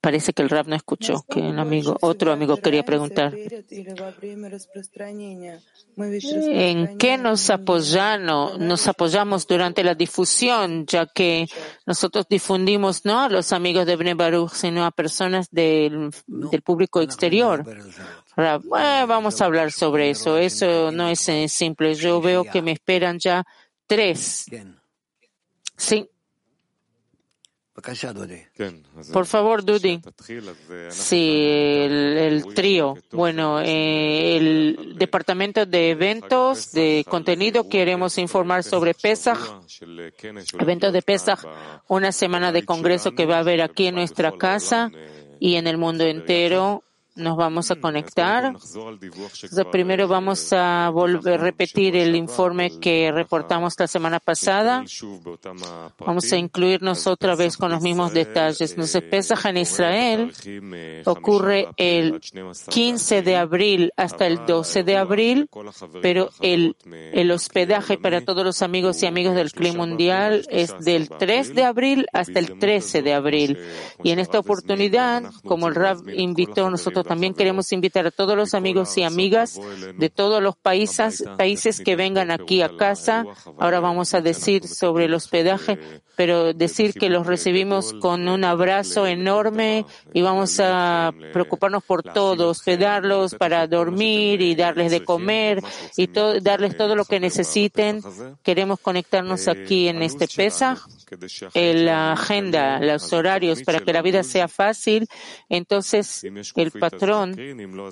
[0.00, 3.36] Parece que el rap no escuchó, que un amigo, otro amigo quería preguntar.
[5.96, 11.46] ¿En qué nos apoyamos, nos apoyamos durante la difusión, ya que
[11.84, 17.02] nosotros difundimos no a los amigos de Bnei Baruch, sino a personas del, del público
[17.02, 17.62] exterior?
[18.36, 20.38] Rab, eh, vamos a hablar sobre eso.
[20.38, 21.94] Eso no es simple.
[21.94, 23.44] Yo veo que me esperan ya
[23.86, 24.46] tres.
[25.76, 26.08] Sí.
[29.12, 30.00] Por favor, Dudi.
[30.90, 32.96] Sí, el, el trío.
[33.12, 39.38] Bueno, eh, el departamento de eventos, de contenido, queremos informar sobre Pesach,
[40.58, 41.40] eventos de Pesach,
[41.88, 44.90] una semana de congreso que va a haber aquí en nuestra casa
[45.38, 46.84] y en el mundo entero
[47.20, 48.46] nos vamos a conectar.
[48.46, 54.84] Entonces, primero vamos a volver a repetir el informe que reportamos la semana pasada.
[55.98, 58.70] Vamos a incluirnos otra vez con los mismos detalles.
[58.70, 60.32] Entonces, Pesaj en Israel
[61.04, 62.20] ocurre el
[62.68, 65.48] 15 de abril hasta el 12 de abril,
[66.02, 66.76] pero el,
[67.12, 71.64] el hospedaje para todos los amigos y amigos del Clima Mundial es del 3 de
[71.64, 73.58] abril hasta el 13 de abril.
[74.02, 78.54] Y en esta oportunidad, como el Rab invitó, nosotros también queremos invitar a todos los
[78.54, 79.60] amigos y amigas
[79.98, 83.24] de todos los países, países que vengan aquí a casa.
[83.58, 85.80] Ahora vamos a decir sobre el hospedaje,
[86.14, 92.48] pero decir que los recibimos con un abrazo enorme y vamos a preocuparnos por todo,
[92.48, 95.60] hospedarlos para dormir y darles de comer
[95.96, 96.08] y
[96.40, 98.02] darles todo lo que necesiten.
[98.44, 100.76] Queremos conectarnos aquí en este PESA
[101.54, 105.06] la agenda, los horarios para que la vida sea fácil,
[105.48, 106.24] entonces
[106.56, 107.36] el patrón,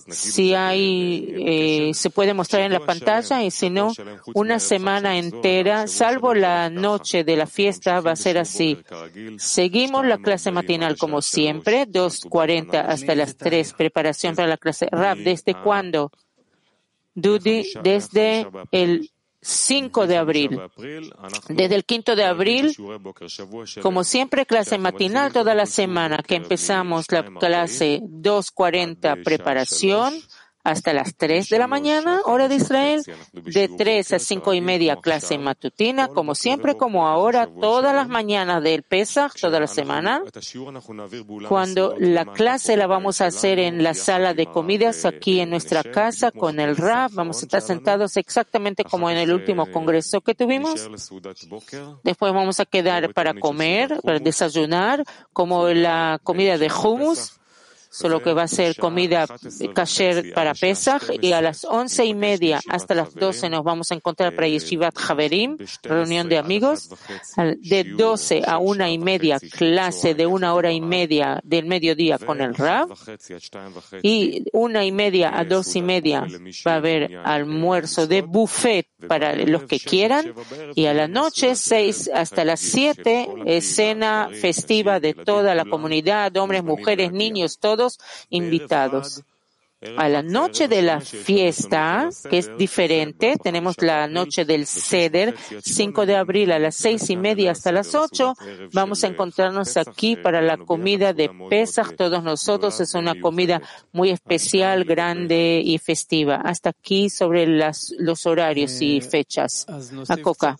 [0.08, 3.92] si hay, eh, se puede mostrar en la pantalla y si no,
[4.34, 8.78] una semana entera, salvo la noche de la fiesta, va a ser así.
[9.38, 15.18] Seguimos la clase matinal como siempre, 2.40 hasta las 3, preparación para la clase RAP.
[15.18, 16.10] ¿Desde cuándo?
[17.14, 19.10] Dudy, desde el
[19.48, 20.60] 5 de abril.
[21.48, 22.76] Desde el 5 de abril,
[23.80, 30.14] como siempre, clase matinal toda la semana, que empezamos la clase 2.40 preparación,
[30.64, 33.02] hasta las 3 de la mañana, hora de Israel,
[33.32, 38.62] de 3 a 5 y media clase matutina, como siempre, como ahora, todas las mañanas
[38.62, 40.22] del Pesach, toda la semana.
[41.48, 45.82] Cuando la clase la vamos a hacer en la sala de comidas aquí en nuestra
[45.82, 50.34] casa con el RAB, vamos a estar sentados exactamente como en el último congreso que
[50.34, 50.88] tuvimos.
[52.02, 57.37] Después vamos a quedar para comer, para desayunar, como la comida de hummus
[57.90, 59.26] solo que va a ser comida
[59.74, 63.94] kasher para Pesach y a las once y media hasta las doce nos vamos a
[63.94, 66.90] encontrar para Yeshivat Haverim, reunión de amigos.
[67.36, 72.40] De doce a una y media, clase de una hora y media del mediodía con
[72.40, 72.88] el Rab.
[74.02, 76.26] Y una y media a dos y media
[76.66, 80.34] va a haber almuerzo de buffet para los que quieran.
[80.74, 86.64] Y a la noche, seis hasta las siete, escena festiva de toda la comunidad, hombres,
[86.64, 87.77] mujeres, niños, todos
[88.30, 89.22] invitados.
[89.96, 96.04] A la noche de la fiesta, que es diferente, tenemos la noche del Seder, 5
[96.04, 98.34] de abril a las seis y media hasta las 8.
[98.72, 101.94] Vamos a encontrarnos aquí para la comida de Pesach.
[101.94, 103.62] Todos nosotros es una comida
[103.92, 106.40] muy especial, grande y festiva.
[106.44, 109.64] Hasta aquí sobre las, los horarios y fechas.
[110.08, 110.58] A Coca.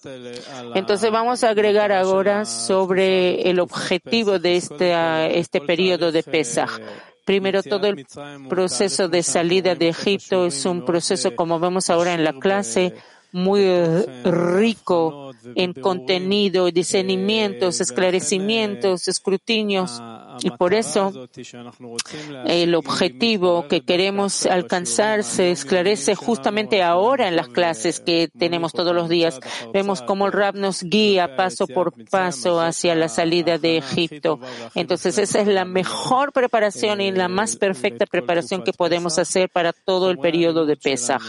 [0.77, 6.81] Entonces vamos a agregar ahora sobre el objetivo de este, este periodo de Pesach.
[7.29, 8.07] Primero, todo el
[8.49, 12.95] proceso de salida de Egipto es un proceso, como vemos ahora en la clase,
[13.33, 13.67] muy
[14.25, 20.01] rico en contenido, discernimientos, esclarecimientos, escrutinios.
[20.43, 21.29] Y por eso
[22.47, 28.95] el objetivo que queremos alcanzar se esclarece justamente ahora en las clases que tenemos todos
[28.95, 29.41] los días.
[29.73, 34.39] Vemos cómo el Rab nos guía paso por paso hacia la salida de Egipto.
[34.75, 39.73] Entonces esa es la mejor preparación y la más perfecta preparación que podemos hacer para
[39.73, 41.23] todo el periodo de Pesach.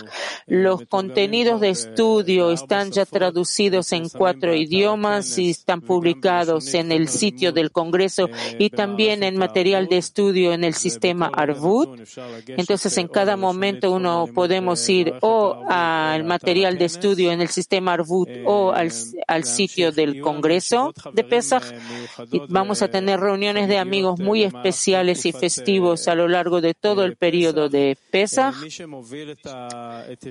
[0.48, 7.08] Los contenidos de estudio están ya traducidos en cuatro idiomas y están publicados en el
[7.08, 12.00] sitio del Congreso y también en material de estudio en el sistema Arvut.
[12.48, 17.94] Entonces, en cada momento uno podemos ir o al material de estudio en el sistema
[17.94, 18.92] Arvut o al,
[19.28, 21.64] al sitio del Congreso de Pesach.
[22.32, 26.74] Y vamos a tener reuniones de amigos muy especiales y festivos a lo largo de
[26.74, 28.56] todo el periodo de Pesach.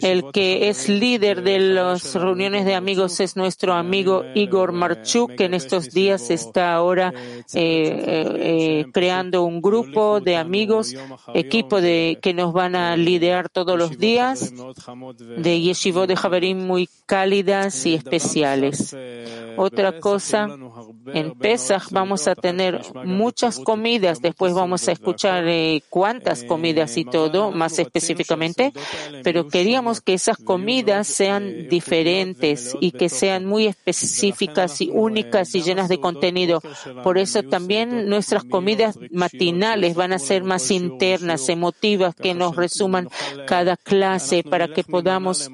[0.03, 5.45] El que es líder de las reuniones de amigos es nuestro amigo Igor Marchuk, que
[5.45, 7.13] en estos días está ahora
[7.55, 8.58] eh, eh,
[8.93, 10.95] creando un grupo de amigos,
[11.35, 14.53] equipo de que nos van a liderar todos los días,
[15.37, 18.97] de yeshivot de Javerim muy cálidas y especiales.
[19.57, 20.49] Otra cosa,
[21.13, 27.05] en Pesach vamos a tener muchas comidas, después vamos a escuchar eh, cuántas comidas y
[27.05, 28.73] todo, más específicamente,
[29.25, 35.63] pero queríamos que esas comidas sean diferentes y que sean muy específicas y únicas y
[35.63, 36.61] llenas de contenido.
[37.03, 43.09] Por eso también nuestras comidas matinales van a ser más internas, emotivas, que nos resuman
[43.47, 45.51] cada clase para que podamos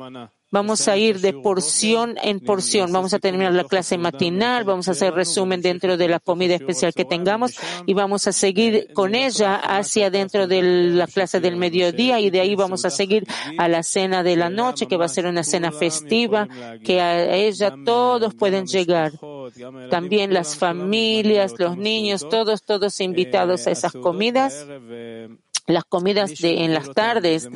[0.54, 2.92] Vamos a ir de porción en porción.
[2.92, 6.94] Vamos a terminar la clase matinal, vamos a hacer resumen dentro de la comida especial
[6.94, 7.56] que tengamos
[7.86, 12.38] y vamos a seguir con ella hacia dentro de la clase del mediodía y de
[12.38, 13.26] ahí vamos a seguir
[13.58, 16.46] a la cena de la noche, que va a ser una cena festiva,
[16.84, 19.10] que a ella todos pueden llegar.
[19.90, 24.66] También las familias, los niños, todos, todos invitados a esas comidas
[25.66, 27.48] las comidas de, en las tardes.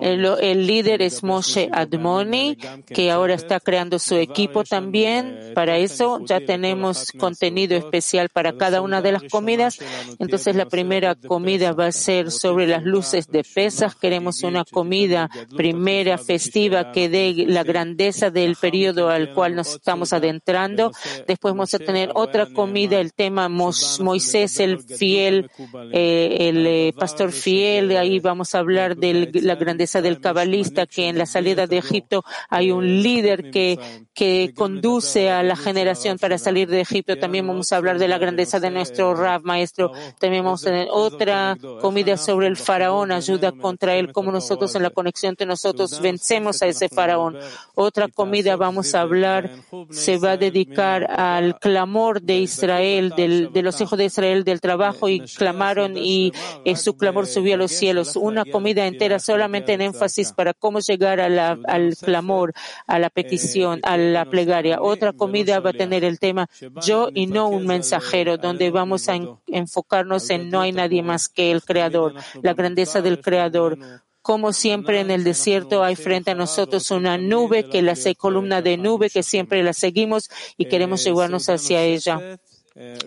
[0.00, 5.52] El, líder es Moshe Admoni, que ahora está creando su equipo también.
[5.54, 9.78] Para eso ya tenemos contenido especial para cada una de las comidas.
[10.18, 13.94] Entonces la primera comida va a ser sobre las luces de pesas.
[13.94, 20.12] Queremos una comida primera festiva que dé la grandeza del periodo al cual nos estamos
[20.12, 20.90] adentrando.
[21.26, 25.50] Después vamos a tener otra comida, el tema Moisés el fiel,
[25.92, 30.20] eh, el eh, pastor fiel fiel, de ahí vamos a hablar de la grandeza del
[30.20, 33.78] cabalista, que en la salida de Egipto hay un líder que,
[34.14, 37.18] que conduce a la generación para salir de Egipto.
[37.18, 39.92] También vamos a hablar de la grandeza de nuestro Rab, maestro.
[40.18, 44.82] También vamos a tener otra comida sobre el faraón, ayuda contra él, como nosotros en
[44.82, 47.36] la conexión entre nosotros vencemos a ese faraón.
[47.74, 49.50] Otra comida vamos a hablar,
[49.90, 54.60] se va a dedicar al clamor de Israel, del, de los hijos de Israel del
[54.60, 56.32] trabajo y clamaron y
[56.64, 58.16] eh, su clamor subió a los cielos.
[58.16, 62.52] Una comida entera solamente en énfasis para cómo llegar al clamor,
[62.86, 64.80] a la petición, a la plegaria.
[64.80, 66.48] Otra comida va a tener el tema
[66.84, 71.50] yo y no un mensajero, donde vamos a enfocarnos en no hay nadie más que
[71.50, 73.78] el Creador, la grandeza del Creador.
[74.22, 78.76] Como siempre en el desierto hay frente a nosotros una nube que la columna de
[78.76, 82.38] nube que siempre la seguimos y queremos llevarnos hacia ella.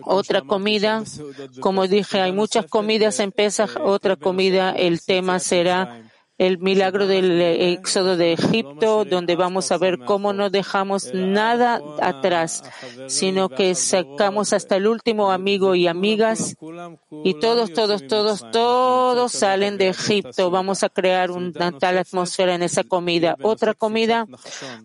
[0.02, 1.02] Otra comida,
[1.60, 3.76] como dije, hay muchas comidas en Pesach.
[3.80, 6.05] Otra comida, el tema será
[6.38, 12.62] el milagro del éxodo de Egipto, donde vamos a ver cómo no dejamos nada atrás,
[13.06, 16.56] sino que sacamos hasta el último amigo y amigas,
[17.24, 20.50] y todos, todos, todos, todos salen de Egipto.
[20.50, 23.36] Vamos a crear una tal atmósfera en esa comida.
[23.42, 24.26] Otra comida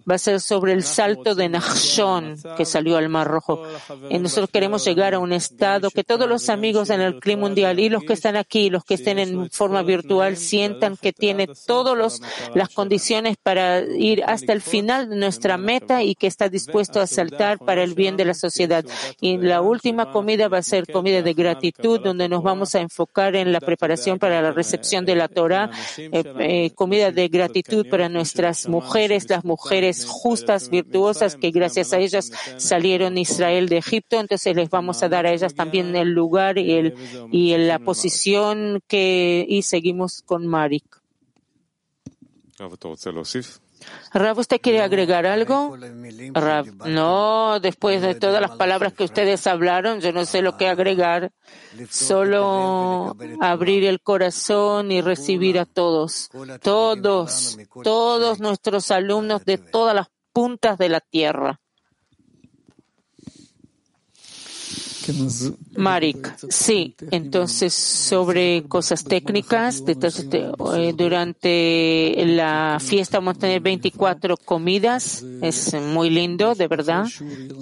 [0.10, 3.64] va a ser sobre el salto de Nachshon, que salió al Mar Rojo.
[4.10, 7.80] Y nosotros queremos llegar a un estado que todos los amigos en el clima mundial
[7.80, 12.22] y los que están aquí, los que estén en forma virtual, sientan que tienen todas
[12.54, 17.08] las condiciones para ir hasta el final de nuestra meta y que está dispuesto a
[17.08, 18.86] saltar para el bien de la sociedad.
[19.20, 23.36] Y la última comida va a ser comida de gratitud, donde nos vamos a enfocar
[23.36, 28.10] en la preparación para la recepción de la Torah, eh, eh, comida de gratitud para
[28.10, 34.20] nuestras mujeres, las mujeres justas, virtuosas, que gracias a ellas salieron Israel de Egipto.
[34.20, 36.96] Entonces les vamos a dar a ellas también el lugar y, el,
[37.32, 41.01] y la posición que, y seguimos con Marik.
[44.14, 45.76] Rav, ¿usted quiere agregar algo?
[46.34, 50.68] Rav, no, después de todas las palabras que ustedes hablaron, yo no sé lo que
[50.68, 51.32] agregar.
[51.90, 56.30] Solo abrir el corazón y recibir a todos,
[56.62, 61.60] todos, todos nuestros alumnos de todas las puntas de la tierra.
[65.76, 75.24] Marik, sí, entonces sobre cosas técnicas, eh, durante la fiesta vamos a tener 24 comidas,
[75.42, 77.06] es muy lindo, de verdad.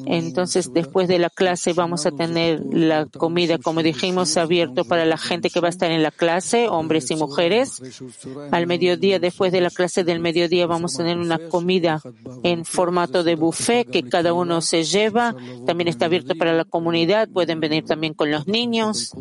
[0.06, 5.18] Entonces después de la clase vamos a tener la comida, como dijimos, abierto para la
[5.18, 7.82] gente que va a estar en la clase, hombres y mujeres.
[8.52, 12.02] Al mediodía, después de la clase del mediodía, vamos a tener una comida
[12.43, 15.36] en formato de buffet que cada uno se lleva.
[15.66, 19.14] También está abierto para la comunidad, pueden venir también con los niños.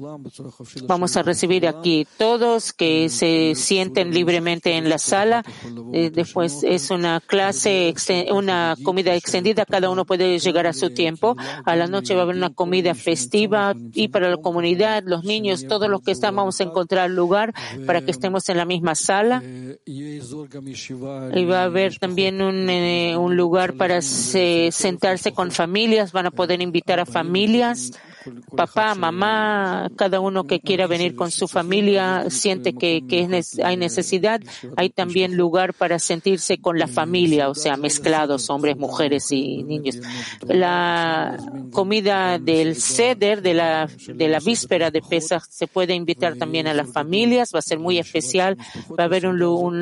[0.88, 5.44] Vamos a recibir aquí todos que se sienten libremente en la sala.
[5.92, 7.94] Eh, después es una clase,
[8.32, 11.36] una comida extendida, cada uno puede llegar a su tiempo.
[11.64, 15.68] A la noche va a haber una comida festiva y para la comunidad, los niños,
[15.68, 17.54] todos los que están, vamos a encontrar lugar
[17.86, 19.44] para que estemos en la misma sala.
[19.86, 20.18] Y
[21.44, 26.60] va a haber también un, eh, un lugar para sentarse con familias, van a poder
[26.60, 27.92] invitar a familias
[28.56, 33.02] papá, mamá, cada uno que quiera venir con su familia siente que,
[33.64, 34.40] hay necesidad,
[34.76, 39.98] hay también lugar para sentirse con la familia, o sea, mezclados, hombres, mujeres y niños.
[40.46, 41.36] La
[41.72, 46.74] comida del ceder, de la, de la víspera de Pesach, se puede invitar también a
[46.74, 48.56] las familias, va a ser muy especial,
[48.98, 49.38] va a haber un,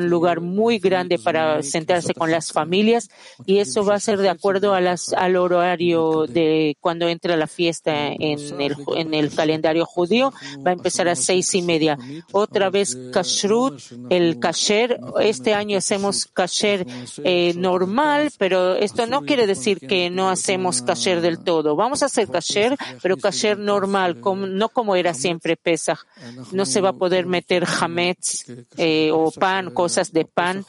[0.09, 3.09] lugar muy grande para sentarse con las familias
[3.45, 7.47] y eso va a ser de acuerdo a las, al horario de cuando entra la
[7.47, 10.33] fiesta en en el, en el calendario judío
[10.65, 11.97] va a empezar a seis y media.
[12.31, 13.79] Otra vez kashrut,
[14.09, 14.99] el kasher.
[15.21, 16.85] Este año hacemos kasher
[17.23, 21.75] eh, normal, pero esto no quiere decir que no hacemos kasher del todo.
[21.75, 25.99] Vamos a hacer kasher, pero kasher normal, no como era siempre Pesach.
[26.51, 28.45] No se va a poder meter hametz
[28.77, 30.65] eh, o pan, cosas de pan.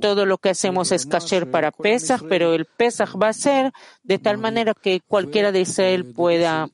[0.00, 4.18] Todo lo que hacemos es kasher para Pesach, pero el Pesach va a ser de
[4.18, 6.68] tal manera que cualquiera de Israel pueda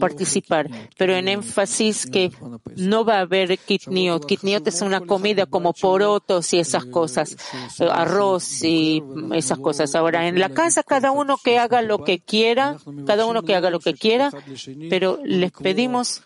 [0.00, 2.30] participar, pero en énfasis que
[2.76, 4.26] no va a haber kitniot.
[4.26, 7.36] Kitniot es una comida como porotos y esas cosas,
[7.90, 9.94] arroz y esas cosas.
[9.94, 12.76] Ahora, en la casa cada uno que haga lo que quiera,
[13.06, 14.30] cada uno que haga lo que quiera,
[14.90, 16.22] pero les pedimos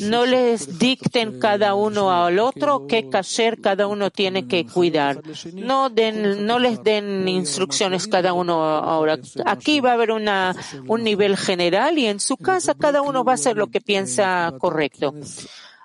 [0.00, 5.22] no les dicten cada uno al otro qué kasher cada uno tiene que cuidar.
[5.54, 9.18] No, den, no les den instrucciones cada uno ahora.
[9.46, 10.54] Aquí va a haber una,
[10.86, 14.52] un nivel general y en su casa cada uno va a hacer lo que piensa
[14.58, 15.14] correcto.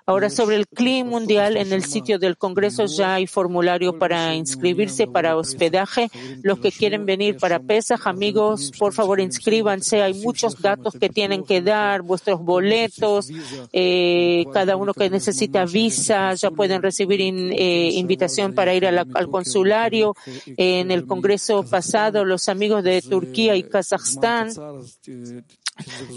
[0.06, 5.06] Ahora, sobre el clima mundial, en el sitio del Congreso ya hay formulario para inscribirse
[5.06, 6.10] para hospedaje.
[6.42, 10.02] Los que quieren venir para Pesaj, amigos, por favor inscríbanse.
[10.02, 13.30] Hay muchos datos que tienen que dar, vuestros boletos,
[13.72, 20.14] eh, cada uno que necesita visa, ya pueden recibir eh, invitación para ir al consulario.
[20.58, 24.50] en el Congreso pasado, los amigos de Turquía y Kazajstán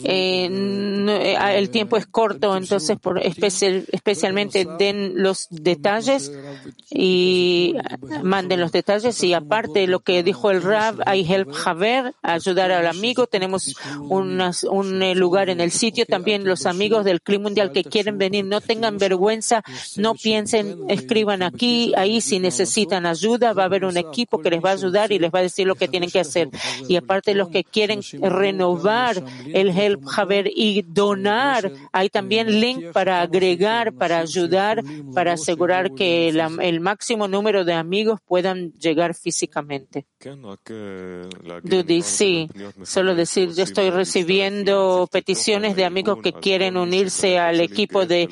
[0.03, 0.49] eh,
[1.09, 6.31] eh, el tiempo es corto, entonces por especialmente den los detalles
[6.91, 7.75] y
[8.23, 12.87] manden los detalles y aparte lo que dijo el Rab, hay help Haver, ayudar al
[12.87, 13.75] amigo, tenemos
[14.09, 18.45] un eh, lugar en el sitio, también los amigos del Clima Mundial que quieren venir,
[18.45, 19.63] no tengan vergüenza,
[19.95, 24.63] no piensen, escriban aquí, ahí si necesitan ayuda, va a haber un equipo que les
[24.63, 26.49] va a ayudar y les va a decir lo que tienen que hacer.
[26.87, 29.23] Y aparte los que quieren renovar
[29.53, 31.71] el Help Haber y donar.
[31.91, 34.83] Hay también link para agregar, para ayudar,
[35.13, 40.05] para asegurar que el máximo número de amigos puedan llegar físicamente.
[41.63, 42.49] Dudy, sí,
[42.83, 48.27] solo decir, yo estoy recibiendo peticiones de amigos que quieren unirse al equipo de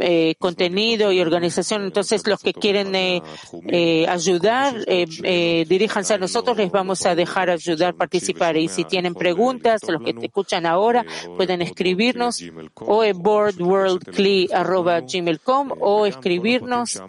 [0.00, 1.84] eh, contenido y organización.
[1.84, 3.22] Entonces, los que quieren eh,
[3.68, 8.56] eh, ayudar, diríjanse a nosotros, les vamos a dejar ayudar, participar.
[8.56, 11.06] Y si tienen preguntas, los que te escuchan ahora,
[11.36, 12.42] pueden escribirnos
[12.76, 17.00] o en boardworldcli.gmail.com o escribirnos.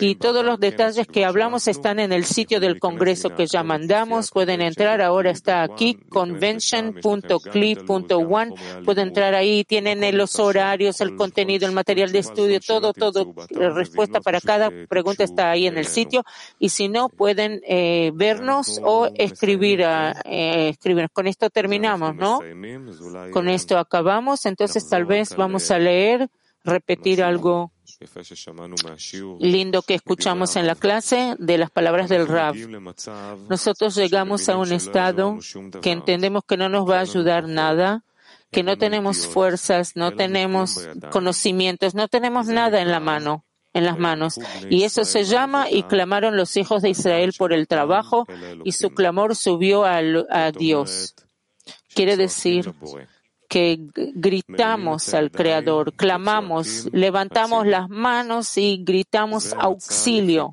[0.00, 4.30] Y todos los detalles que hablamos están en el sitio del Congreso que ya mandamos.
[4.30, 8.54] Pueden entrar, ahora está aquí, convention.cli.one.
[8.84, 13.34] Pueden entrar ahí, tienen los horarios, el contenido, el material de estudio, todo, todo.
[13.50, 16.22] La respuesta para cada pregunta está ahí en el sitio.
[16.58, 21.08] Y si no, pueden eh, vernos o escribir, a, eh, escribir.
[21.12, 22.40] Con esto terminamos, ¿no?
[23.32, 26.28] Con esto acabamos, entonces tal vez vamos a leer,
[26.64, 27.72] repetir algo
[29.40, 32.54] lindo que escuchamos en la clase de las palabras del Rab.
[33.48, 35.38] Nosotros llegamos a un estado
[35.82, 38.04] que entendemos que no nos va a ayudar nada,
[38.50, 43.98] que no tenemos fuerzas, no tenemos conocimientos, no tenemos nada en la mano en las
[43.98, 44.38] manos.
[44.70, 48.26] Y eso se llama y clamaron los hijos de Israel por el trabajo
[48.62, 49.98] y su clamor subió a,
[50.30, 51.14] a Dios.
[51.94, 52.72] Quiere decir
[53.48, 53.78] que
[54.14, 60.50] gritamos al Creador, clamamos, levantamos las manos y gritamos auxilio.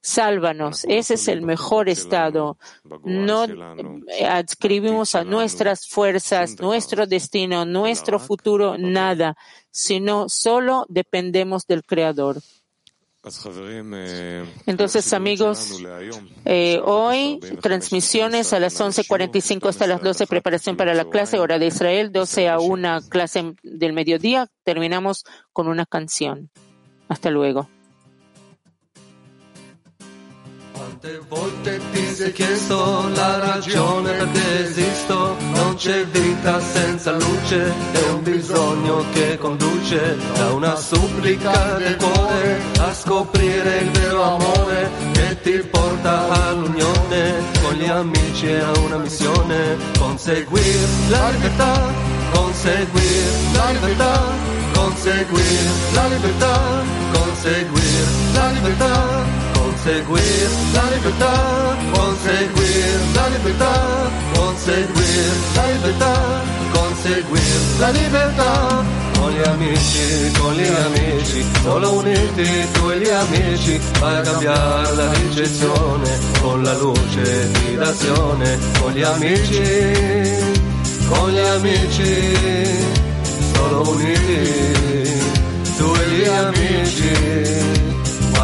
[0.00, 0.84] Sálvanos.
[0.86, 2.58] Ese es el mejor estado.
[3.04, 3.46] No
[4.28, 9.34] adscribimos a nuestras fuerzas, nuestro destino, nuestro futuro, nada,
[9.70, 12.42] sino solo dependemos del Creador.
[14.66, 15.82] Entonces, amigos,
[16.44, 21.68] eh, hoy transmisiones a las 11.45 hasta las 12, preparación para la clase, hora de
[21.68, 24.48] Israel, 12 a 1 clase del mediodía.
[24.62, 26.50] Terminamos con una canción.
[27.08, 27.68] Hasta luego.
[31.04, 35.36] Quante volte ti sei chiesto la ragione perché esisto?
[35.52, 42.58] Non c'è vita senza luce, è un bisogno che conduce da una supplica del cuore
[42.78, 49.76] a scoprire il vero amore che ti porta all'unione con gli amici a una missione,
[49.98, 51.92] conseguir la libertà,
[52.32, 54.22] conseguir la libertà,
[54.72, 56.60] conseguir la libertà,
[57.12, 59.23] conseguir la libertà
[59.84, 63.74] conseguir la libertà, conseguir la libertà,
[64.34, 66.14] conseguir la libertà,
[66.72, 68.84] conseguir la libertà.
[69.18, 74.94] Con gli amici, con gli amici, solo uniti tu e gli amici, vai a cambiare
[74.94, 79.62] la ricezione, con la luce di d'azione, con gli amici,
[81.08, 82.78] con gli amici,
[83.54, 85.12] solo uniti
[85.76, 87.83] tu e gli amici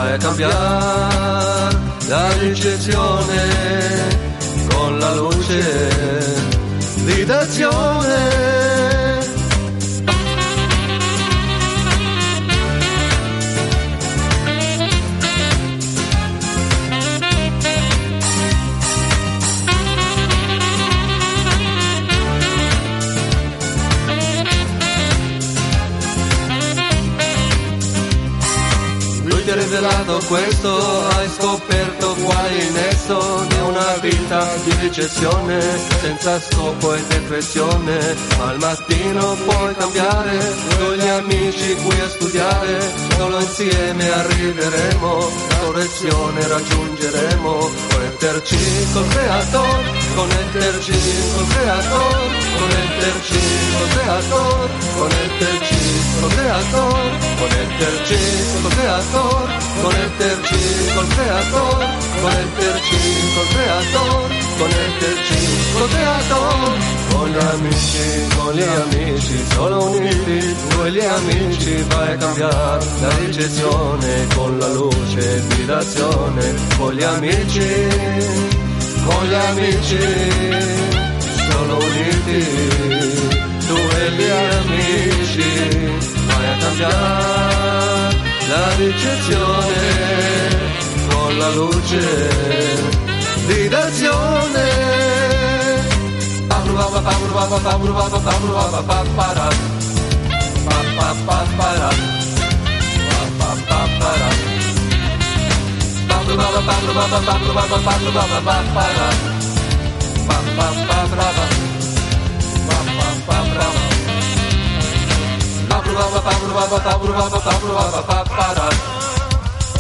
[0.01, 1.77] vai a cambiare
[2.09, 3.39] la ricezione
[4.73, 5.61] con la luce
[7.05, 8.60] di d'azione.
[30.01, 35.61] Rivelato questo, hai scoperto quale nesso di una vita di ricezione,
[36.01, 40.39] senza scopo e depressione, al mattino puoi cambiare,
[40.79, 45.31] con gli amici qui a studiare, solo insieme arriveremo,
[45.61, 49.85] correzione raggiungeremo, connetterci col creator,
[50.15, 50.93] connetterci
[51.35, 53.41] col creator, connetterci
[53.79, 61.89] col creator, connetterci col creator, connetterci col creator conecterci col creator,
[62.21, 65.41] conecterci col creator, conecterci
[65.73, 66.79] col creator,
[67.13, 73.17] con gli amici, con gli amici, solo uniti, noi gli amici vai a cambiare la
[73.25, 77.89] ricezione con la luce di d'azione, con gli amici,
[79.07, 79.99] con gli amici,
[81.49, 82.41] solo uniti,
[83.67, 84.31] tu e gli
[84.61, 85.51] amici,
[86.27, 88.17] vai a cambiare
[88.49, 89.79] la ricezione
[91.09, 93.10] con la luce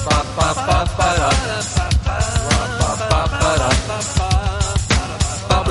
[0.07, 1.09] Ba ba ba ba
[1.77, 1.80] ba